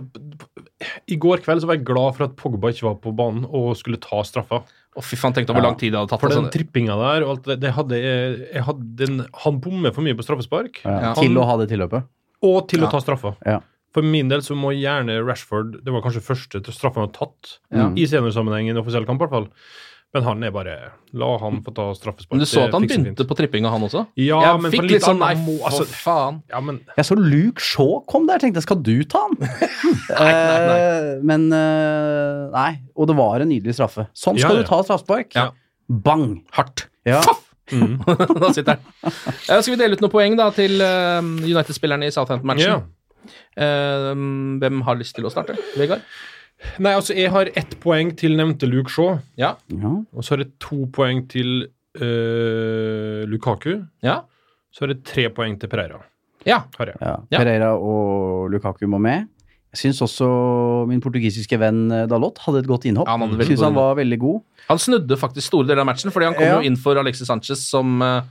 [1.14, 3.72] I går kveld så var jeg glad for at Pogba ikke var på banen og
[3.80, 4.62] skulle ta straffa.
[4.98, 6.22] Å, fy faen, tenk deg hvor lang tid det hadde tatt.
[6.24, 6.52] For den sånn.
[6.54, 10.18] trippinga der og alt det, det hadde jeg, jeg hadde en, Han bommer for mye
[10.18, 10.82] på straffespark.
[10.86, 12.08] Ja, Han, Til å ha det tilløpet.
[12.48, 12.88] Og til Ja.
[12.90, 13.36] å ta straffa.
[13.46, 13.60] Ja.
[13.94, 17.54] For min del så må gjerne Rashford Det var kanskje første straffa han har tatt
[17.74, 17.88] Ja.
[17.98, 19.48] i seniorsammenheng i en offisiell kamp, i hvert fall.
[20.16, 20.74] Men han er bare
[21.20, 22.32] La han få ta straffespark.
[22.38, 23.28] Men du så at han begynte fint.
[23.30, 24.06] på trippinga, han også?
[24.16, 26.38] Ja, jeg men på fikk litt sånn Nei, annen må- for altså- faen.
[26.50, 29.36] Ja, men Jeg så Luke Shaw kom der, tenkte jeg skal du ta han?
[29.42, 31.20] nei, nei, nei.
[31.32, 32.72] men eh, nei.
[32.96, 34.08] Og det var en nydelig straffe.
[34.16, 34.64] Sånn skal Ja, ja.
[34.64, 35.36] du ta straffespark.
[35.36, 35.50] Ja.
[35.90, 36.44] Bang!
[36.56, 36.88] Hardt.
[37.06, 37.22] Ja.
[37.72, 38.00] mm.
[38.42, 39.12] da sitter han.
[39.12, 41.20] Eh, skal vi dele ut noen poeng da til eh,
[41.52, 42.72] United-spillerne i Southampton-matchen?
[42.72, 42.82] ja.
[43.60, 44.14] Eh,
[44.62, 45.58] hvem har lyst til å starte?
[45.76, 46.00] Vegard?
[46.82, 49.56] Nei, altså, jeg har ett poeng til nevnte Luke Shaw, Ja.
[49.70, 49.92] Ja.
[50.14, 51.68] og så har jeg to poeng til
[52.02, 53.74] øh, Lukaku.
[54.06, 54.22] Ja.
[54.74, 56.02] Så har jeg tre poeng til Pereira.
[56.46, 56.62] ja.
[56.78, 56.98] Har jeg.
[57.02, 57.16] Ja.
[57.32, 57.38] Ja.
[57.42, 59.28] Pereira og Lukaku må med.
[59.74, 60.28] Jeg syns også
[60.88, 63.08] min portugisiske venn eh, Dalot hadde et godt innhopp.
[63.10, 64.42] Ja, Han hadde godt han var veldig god.
[64.70, 66.56] Han snudde faktisk store deler av matchen, fordi han kom Ja.
[66.62, 68.22] jo inn for Alexis Sanchez, som eh,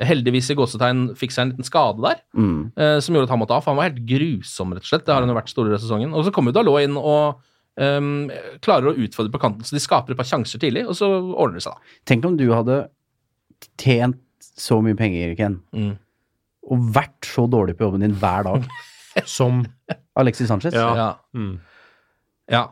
[0.00, 2.72] heldigvis i gåsetegn fikk seg en liten skade der, Mm.
[2.76, 3.62] eh, som gjorde at han måtte av.
[3.64, 5.04] For han var helt grusom, rett og slett.
[5.04, 6.14] Det har han jo vært store deler av sesongen.
[6.14, 7.40] Og så kom jo Dalot inn og
[7.80, 8.30] ehm,
[8.64, 11.58] klarer å utfordre på kanten, så de skaper et par sjanser tidlig, og så ordner
[11.60, 11.96] det seg, da.
[12.12, 12.82] Tenk om du hadde
[13.80, 14.20] tjent
[14.58, 15.96] så mye penger, Ken, Mm.
[16.70, 18.64] og vært så dårlig på jobben din hver dag.
[19.26, 19.64] Som
[20.16, 20.74] Alexis Sanchez.
[20.74, 20.94] Ja.
[20.98, 21.10] Ja.
[21.34, 21.60] mm.
[22.50, 22.64] ja.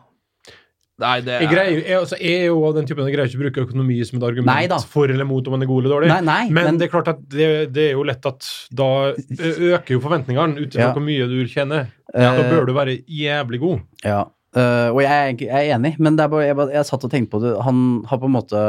[1.02, 3.38] Nei, det Jeg, greier, jeg, altså, jeg er jo av den typen jeg greier ikke
[3.40, 5.94] å bruke økonomi som et argument Nei for eller mot om man er god eller
[5.96, 6.10] dårlig.
[6.12, 8.88] Nei, nei, men, men- det er klart at det, det er jo lett at da
[9.16, 10.92] øker jo forventningene ut ifra Ja.
[10.94, 11.88] hvor mye du tjener.
[12.12, 12.34] Ja.
[12.36, 13.80] Da bør du være jævlig god.
[14.04, 14.20] Ja,
[14.56, 17.40] øh, og jeg er, jeg er enig, men bare, jeg, jeg satt og tenkte på
[17.44, 17.52] det.
[17.64, 18.62] Han har på en måte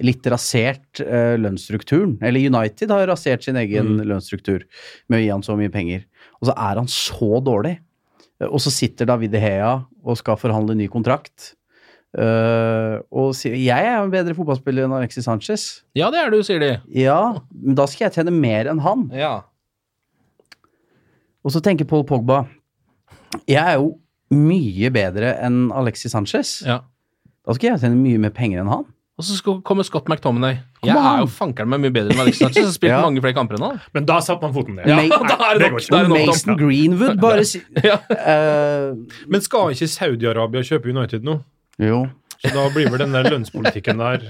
[0.00, 2.14] litt rasert uh, lønnsstrukturen.
[2.24, 4.06] Eller United har rasert sin egen Mm.
[4.08, 4.62] lønnsstruktur
[5.12, 6.06] med å gi han så mye penger.
[6.40, 7.74] Og så er han så dårlig.
[8.40, 11.54] Uh, Og så sitter David Hea og skal forhandle ny kontrakt.
[12.16, 15.66] Og sier jeg er en bedre fotballspiller enn Alexis Sanchez.
[15.94, 16.70] Ja, det er du, sier de.
[16.90, 17.20] Ja,
[17.52, 19.04] men da skal jeg tjene mer enn han.
[19.14, 19.42] Ja.
[21.44, 22.42] Og så tenker Paul Pogba
[23.46, 23.92] Jeg er jo
[24.30, 26.62] mye bedre enn Alexis Sanchez.
[26.66, 26.80] ja.
[27.46, 28.84] Da skal jeg tjene mye mer penger enn han.
[29.18, 30.58] Og så skal- kommer Scott McTominay.
[30.84, 32.64] Jeg er jo fankeren meg mye bedre enn Alexis Sanchez.
[32.64, 33.00] Har spilt Ja.
[33.02, 33.80] mange flere kamper enn han.
[33.92, 34.86] Men da satte man foten ned.
[34.86, 34.96] Ja,
[35.32, 37.96] da er det er nok, Mason Greenwood bare si Ja.
[38.06, 38.94] uh,
[39.28, 41.40] Men skal ikke Saudi-Arabia kjøpe United nå?
[41.80, 42.06] Jo.
[42.40, 44.22] Så da blir vel den der lønnspolitikken der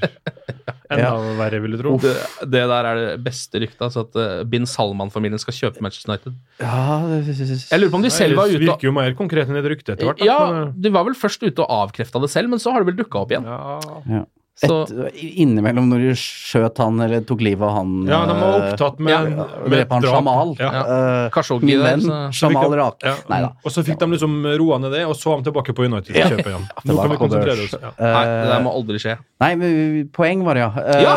[0.90, 1.12] enda Ja.
[1.38, 1.92] verre, vil du tro.
[2.02, 2.14] Det,
[2.50, 6.34] det der er det beste ryktet, altså at eh, bin Salman-familien skal kjøpe Manchester United.
[6.58, 7.36] Ja det,
[7.70, 9.70] Jeg lurer på om de selv var ute og virker jo mer konkret enn et
[9.70, 10.24] rykte etter hvert.
[10.26, 10.40] Ja,
[10.74, 13.22] de var vel først ute og avkrefta det selv, men så har det vel dukka
[13.22, 13.46] opp igjen.
[13.46, 14.24] ja.
[14.60, 14.76] Så
[15.08, 18.66] Et, innimellom når de skjøt han eller tok livet av han ja, de var eh,
[18.74, 20.04] opptatt med, Ja, med med drap.
[20.18, 20.52] Jamal.
[20.58, 20.70] Ja.
[20.82, 22.98] Eh, min venn så- de- Rak.
[23.02, 23.14] Ja.
[23.30, 23.52] Nei da.
[23.64, 26.12] Og så fikk de liksom roa ned det, og så var de tilbake på United
[26.16, 26.66] og kjøpe igjen.
[26.84, 27.74] Nå kan vi konsentrere oss.
[27.80, 27.92] Ja.
[27.98, 29.16] Nei, det der må aldri skje.
[29.40, 30.70] Nei, men poeng var det, ja.
[30.76, 31.16] Uh, Ja,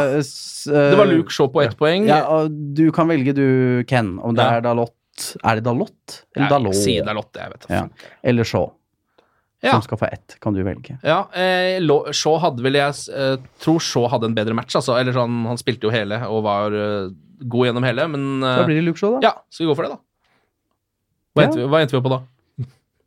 [0.64, 2.08] Det var Luke Shaw på ett poeng.
[2.08, 4.58] Ja, og du kan velge du, Ken, om det Ja.
[4.58, 4.94] er Dalot
[5.44, 6.24] Er det Dalot?
[6.36, 6.74] Eller Dalot?
[6.76, 7.84] Si Dalot, jeg vet da Ja.
[8.24, 8.72] Eller Shaw.
[9.64, 9.72] Ja.
[9.78, 10.36] som skal få ett.
[10.44, 10.98] Kan du velge?
[11.08, 11.80] Ja, eh,
[12.12, 14.98] Shaw hadde vel jeg eh, tror Shaw hadde en bedre match, altså.
[15.00, 17.14] Eller sånn, han spilte jo hele og var eh,
[17.48, 19.30] god gjennom hele, men eh, Da blir det Luke Shaw, da.
[19.30, 20.02] Ja, skal vi gå for det, da?
[21.34, 21.48] Hva, Ja.
[21.48, 22.20] endte, vi, hva endte vi på da?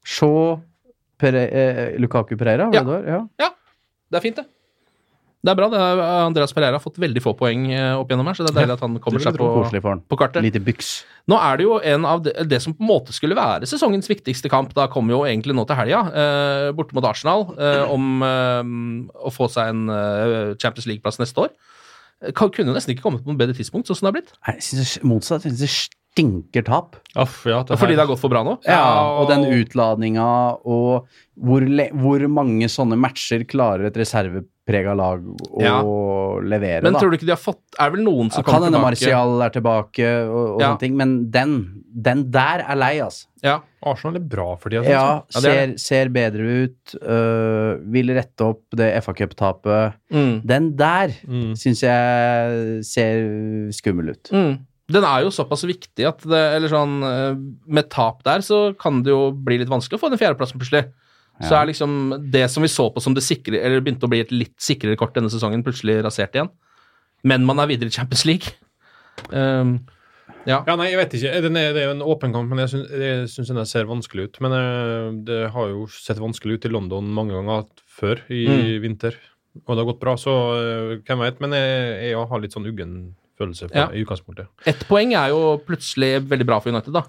[0.06, 0.56] Shaw,
[1.20, 2.82] Pere, eh, Lukaku Pereira, var Ja.
[2.82, 3.28] det det var?
[3.38, 3.50] Ja.
[4.10, 4.46] Det er fint, det.
[5.44, 5.66] Det er bra.
[5.70, 8.50] det er, Andreas Pereira har fått veldig få poeng eh, opp gjennom her, så det
[8.54, 10.42] er deilig at han kommer seg på, på kartet.
[10.42, 10.88] Lite byks.
[11.30, 14.10] Nå er det jo en av det, det som på en måte skulle være sesongens
[14.10, 14.72] viktigste kamp.
[14.74, 18.72] Da kommer jo egentlig nå til helga, eh, borte mot Arsenal, eh, om eh,
[19.28, 21.54] å få seg en eh, Champions League-plass neste år.
[22.32, 24.34] Kan, kunne jo nesten ikke kommet på noe bedre tidspunkt, sånn som det har blitt.
[24.48, 25.44] Nei, Jeg synes motsatt.
[25.44, 25.78] Jeg synes
[26.16, 26.96] stinker tap.
[27.14, 28.56] Aff, ja, det Fordi det har gått for bra nå.
[28.64, 30.26] Ja, og den utladninga
[30.64, 31.06] og
[31.36, 35.20] hvor, hvor mange sånne matcher klarer et reserveprega lag
[35.52, 35.82] å Ja.
[36.40, 36.98] levere, Men da.
[37.00, 39.42] tror du ikke de har fått Er vel noen som Ja, kan hende Marcial Martial
[39.42, 40.66] er tilbake og, og Ja.
[40.70, 43.26] sånne ting, men den, den der er lei, altså.
[43.44, 43.60] Ja.
[43.84, 44.82] Arsenal er bra for tida.
[44.82, 45.22] synes Ja.
[45.34, 46.94] Ja, det er ser, ser bedre ut.
[47.02, 49.94] øh, vil rette opp det FA Cup-tapet.
[50.10, 50.40] Mm.
[50.46, 51.52] Den der Mm.
[51.54, 54.30] syns jeg ser skummel ut.
[54.32, 54.58] Mm.
[54.92, 57.34] Den er jo såpass viktig at det, eller sånn, eh,
[57.66, 60.84] med tap der så kan det jo bli litt vanskelig å få den fjerdeplassen plutselig.
[61.42, 64.22] Så er liksom det som vi så på som det sikre, eller begynte å bli
[64.22, 66.48] et litt sikrere kort denne sesongen, plutselig rasert igjen.
[67.28, 68.54] Men man er videre i Champions League.
[69.32, 69.74] Um,
[70.46, 70.62] ja.
[70.64, 71.34] Ja, nei, jeg vet ikke.
[71.44, 72.72] Den er, det er jo en åpen kamp, men jeg
[73.28, 74.40] syns, den ser vanskelig ut.
[74.46, 77.66] Men eh, det har jo sett vanskelig ut i London mange ganger
[77.98, 78.82] før i Mm.
[78.86, 79.18] vinter.
[79.64, 81.40] Og det har gått bra, så eh, hvem vet.
[81.40, 82.96] Men jeg, jeg har litt sånn uggen
[83.40, 83.88] følelse på, Ja.
[83.92, 84.48] i utgangspunktet.
[84.66, 87.02] Ett poeng er jo plutselig veldig bra for United, da.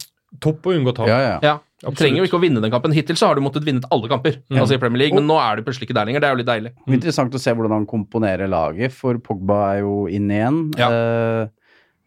[0.44, 1.08] Topp å unngå tap.
[1.08, 1.38] Ja, ja.
[1.42, 1.56] Ja.
[1.86, 2.92] Du trenger jo ikke å vinne den kampen.
[2.92, 5.60] Hittil så har du måttet vinne alle kamper altså i Premier League, men nå er
[5.60, 6.24] du plutselig ikke der lenger.
[6.24, 6.72] Det er jo litt deilig.
[6.88, 10.58] Blir Interessant å se hvordan han komponerer laget, for Pogba er jo inn igjen.
[10.82, 10.90] Ja.
[10.90, 11.54] Eh,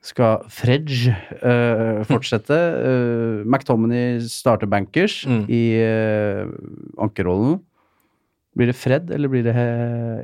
[0.02, 1.12] skal Fredge
[1.44, 2.56] uh, fortsette?
[2.56, 5.42] Uh, McTominay starter bankers Mm.
[5.52, 6.48] i uh,
[7.04, 7.58] ankerrollen.
[8.56, 9.54] Blir det Fred, eller blir det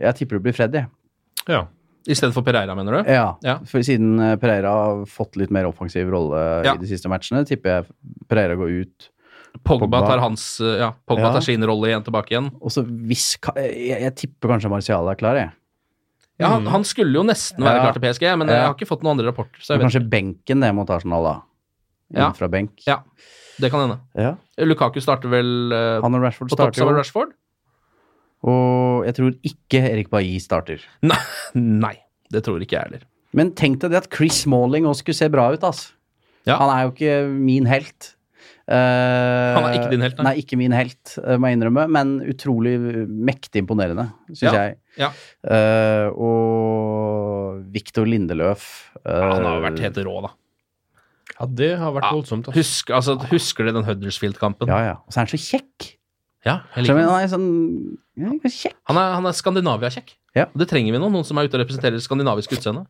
[0.03, 0.89] Jeg tipper det blir Fred, jeg.
[1.49, 1.67] Ja.
[2.07, 3.11] I stedet for Pereira, mener du?
[3.11, 3.37] Ja.
[3.43, 3.59] Ja.
[3.67, 6.75] For siden eh, Pereira har fått litt mer offensiv rolle Ja.
[6.75, 7.87] i de siste matchene, tipper jeg
[8.31, 9.09] Pereira går ut.
[9.65, 10.01] Pogba, Pogba.
[10.07, 11.33] tar hans eh, Ja, Pogba Ja.
[11.33, 12.51] tar sin rolle igjen tilbake igjen.
[12.61, 15.51] Og så hvis jeg, jeg tipper kanskje Martial er klar, jeg.
[16.39, 17.83] Ja, han, han skulle jo nesten være Ja.
[17.87, 19.57] klar til PSG, men jeg har ikke fått noen andre rapporter.
[19.63, 21.35] Så jeg Men vet kanskje benken det mot Arsenal, da.
[22.13, 22.33] Inn Ja.
[22.37, 22.83] fra benk.
[22.87, 22.99] Ja.
[23.59, 23.99] Det kan hende.
[24.15, 24.35] Ja.
[24.63, 26.91] Lukaku starter vel uh, Han og Rashford starter jo.
[26.93, 27.33] Rashford?
[28.47, 30.83] Og jeg tror ikke Erik Bailly starter.
[31.03, 31.19] Nei,
[31.85, 31.95] nei,
[32.33, 33.07] det tror ikke jeg heller.
[33.37, 35.93] Men tenk deg det at Chris Smalling også skulle se bra ut, altså.
[36.47, 36.61] Ja.
[36.63, 38.13] Han er jo ikke min helt.
[38.67, 38.75] Uh,
[39.55, 40.25] Han er ikke din helt, nei.
[40.27, 40.35] nei.
[40.43, 42.73] ikke min helt, eh, må jeg innrømme, men utrolig
[43.07, 44.53] mektig imponerende, syns Ja.
[44.57, 44.79] jeg.
[44.99, 45.11] Ja.
[45.47, 48.65] Uh, og Victor Lindeløf
[49.05, 50.33] uh, Han har jo vært helt rå, da.
[51.37, 52.15] ja, det har vært Ja.
[52.17, 52.51] voldsomt.
[52.57, 54.71] Husk, altså, husker du den Huddersfield-kampen?
[54.73, 54.97] Ja, ja.
[55.07, 55.93] Og så er han så kjekk.
[56.47, 57.09] Ja, jeg liker han.
[57.11, 57.49] han er sånn
[58.17, 58.77] ja, kjekk.
[58.89, 60.15] Han er, han er Skandinavia-kjekk.
[60.37, 60.47] Ja.
[60.53, 62.87] Og det trenger vi nå, noen som er ute og representerer skandinavisk utseende.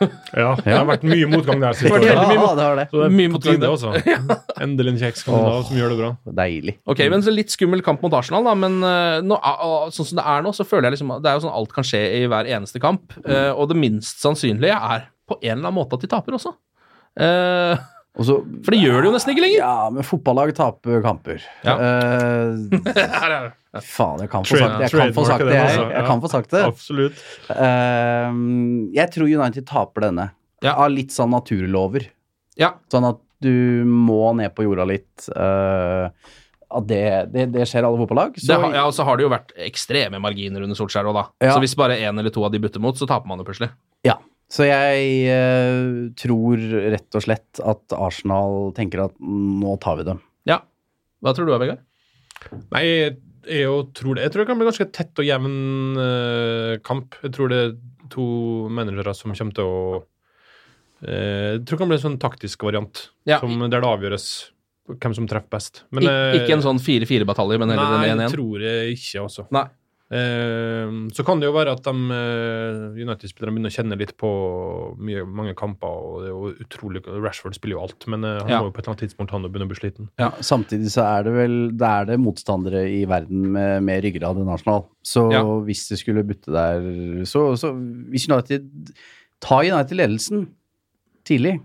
[0.34, 2.08] Ja, det har vært mye motgang der siste året.
[2.08, 2.86] mye Ja, det har det.
[2.90, 3.92] Så det er Mye på tide også.
[4.64, 6.10] Endelig en kjekk skandinav oh, som gjør det bra.
[6.40, 6.74] Deilig.
[6.90, 10.08] Ok, men så Litt skummel kamp mot Arsenal, da, men eh, nå, ah, ah, sånn
[10.10, 12.02] som det er nå, så føler jeg liksom Det er jo sånn alt kan skje
[12.18, 13.14] i hver eneste kamp.
[13.22, 16.54] eh, og det minst sannsynlige er på en eller annen måte at de taper også.
[17.22, 19.58] Eh, Og så for det gjør det jo nesten ikke lenger.
[19.58, 21.42] Ja, men fotballag taper kamper.
[21.66, 21.74] Ja.
[21.84, 22.70] Uh,
[23.74, 23.80] det.
[23.82, 24.86] faen, jeg kan få sagt det.
[24.86, 25.78] Jeg kan få sagt det, jeg.
[25.90, 26.60] Jeg kan få sagt det.
[26.68, 27.22] Absolutt.
[27.50, 28.36] Eh,
[28.94, 30.28] jeg tror United taper denne.
[30.62, 30.76] Ja.
[30.76, 32.06] Av litt sånn naturlover.
[32.60, 32.76] Ja.
[32.92, 35.26] Sånn at du må ned på jorda litt.
[35.34, 36.06] Uh,
[36.74, 37.02] at det,
[37.34, 38.38] det, det skjer alle fotballag.
[38.38, 41.18] Så Det har, ja, og så har det jo vært ekstreme marginer under Solskjær òg,
[41.18, 41.26] da.
[41.48, 41.56] Ja.
[41.56, 43.72] Så hvis bare én eller to av de butter mot, så taper man jo plutselig.
[44.06, 44.20] Ja.
[44.52, 46.60] Så jeg eh, tror
[46.92, 50.20] rett og slett at Arsenal tenker at nå tar vi dem.
[50.48, 50.60] Ja.
[51.24, 51.80] Hva tror du, Vegard?
[52.74, 53.14] Nei, jeg,
[53.48, 54.26] jeg, tror det.
[54.26, 55.54] jeg tror det kan bli ganske tett og jevn
[56.04, 57.16] eh, kamp.
[57.24, 57.76] Jeg tror det er
[58.12, 58.26] to
[58.72, 59.78] managere som kommer til å
[61.02, 63.40] eh, Jeg tror det kan bli en sånn taktisk variant Ja.
[63.40, 64.28] som, der det avgjøres
[65.00, 65.82] hvem som treffer best.
[65.96, 68.36] Men, Ik eh, ikke en sånn 4-4-batalje, men heller Nei, en det 1-1?
[68.36, 69.46] tror jeg ikke, altså.
[69.56, 69.64] Nei.
[70.12, 74.30] Eh, så kan det jo være at eh, United-spillerne begynner å kjenne litt på
[75.00, 75.88] mye, mange kamper.
[75.88, 78.60] og det er jo utrolig, Rashford spiller jo alt, men eh, han Ja.
[78.60, 80.10] må jo på et eller annet tidspunkt han begynne å bli sliten.
[80.44, 84.52] Samtidig så er det vel det er det motstandere i verden med med ryggrad enn
[84.52, 84.86] Arsenal.
[85.02, 85.42] Så Ja.
[85.42, 87.72] hvis det skulle butte der Så, så
[88.10, 88.92] hvis United
[89.40, 90.48] tar United ledelsen
[91.24, 91.60] tidlig,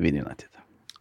[0.00, 0.48] vinner United.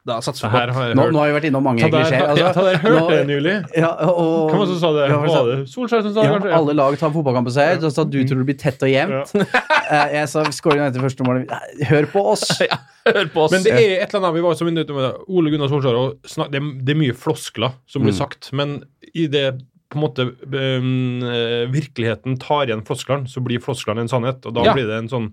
[0.07, 2.23] Da satser vi på har Nå, hørt nå har vi vært innom mange klisjeer.
[2.23, 3.55] Altså, ja, ta der, hørte det nylig.
[3.75, 5.07] Ja, og, Hvem var det som sa det?
[5.11, 6.53] Ja, Var det Solskjær som sa det, Ja, kanskje?
[6.61, 7.81] alle lag tar fotballkamp på seg.
[7.83, 9.33] Så sa du tror det blir tett og jevnt.
[9.35, 9.63] Ja.
[10.17, 11.43] Jeg sa skåring etter første mål.
[11.91, 12.45] Hør på oss!
[13.07, 13.51] Hør på oss.
[13.55, 16.27] Men det er et eller annet vi var så inne med Ole Gunnar Solskjær, og
[16.27, 18.19] snak, det, er, det er mye floskler som blir Mm.
[18.23, 18.77] sagt, men
[19.15, 19.45] i det
[19.87, 24.43] på en måte um, eh, virkeligheten tar igjen flosklene, så blir flosklene en sannhet.
[24.45, 24.73] Og da Ja.
[24.75, 25.27] blir det en sånn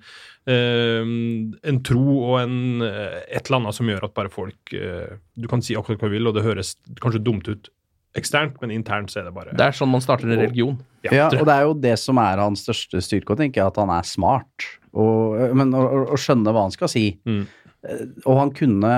[0.46, 5.16] um, En tro og en, eh, et eller annet som gjør at bare folk eh,
[5.34, 7.70] Du kan si akkurat hva du vil, og det høres kanskje dumt ut
[8.14, 10.78] eksternt, men internt så er det bare Det er sånn man starter en religion.
[11.02, 13.80] Ja, og det er jo det som er hans største styrke, og tenker jeg, at
[13.82, 14.68] han er smart.
[14.94, 17.18] Og, men å, skjønne hva han skal si.
[17.26, 17.42] Mm.
[18.24, 18.92] Og han kunne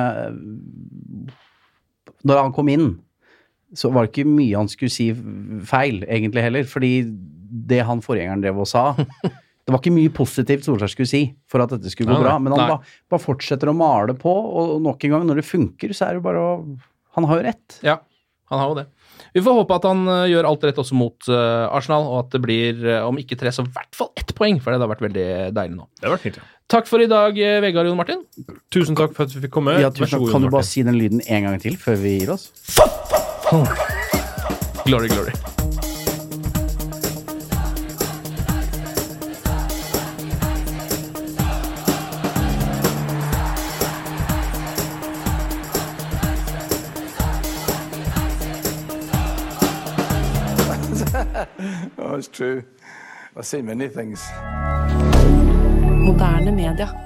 [2.26, 2.90] Når han kom inn,
[3.75, 5.09] så var det ikke mye han skulle si
[5.67, 6.69] feil, egentlig heller.
[6.71, 6.93] Fordi
[7.67, 8.91] det han forgjengeren drev og sa
[9.67, 12.37] Det var ikke mye positivt Solskjær skulle si for at dette skulle gå Nei, bra.
[12.39, 15.95] Men han bare, bare fortsetter å male på, og nok en gang, når det funker,
[15.97, 16.53] så er det bare å
[17.17, 17.79] Han har jo rett.
[17.83, 17.97] Ja,
[18.53, 18.87] han har jo det.
[19.35, 22.37] Vi får håpe at han eh, gjør alt rett også mot eh, Arsenal, og at
[22.37, 24.93] det blir, eh, om ikke tre, så i hvert fall ett poeng, for det har
[24.93, 25.89] vært veldig deilig nå.
[25.99, 26.47] Det har vært fint, ja.
[26.77, 28.25] Takk for i dag, Vegard Jon Martin.
[28.75, 29.77] Tusen takk for at vi fikk komme.
[29.79, 31.99] Ja, Vær tusen så god, Kan du bare si den lyden en gang til før
[32.03, 32.51] vi gir oss?
[33.49, 35.32] Glory, glory.
[51.99, 52.64] Oh, it's true.
[53.36, 54.20] I've seen many things.
[56.03, 57.05] Moderne media.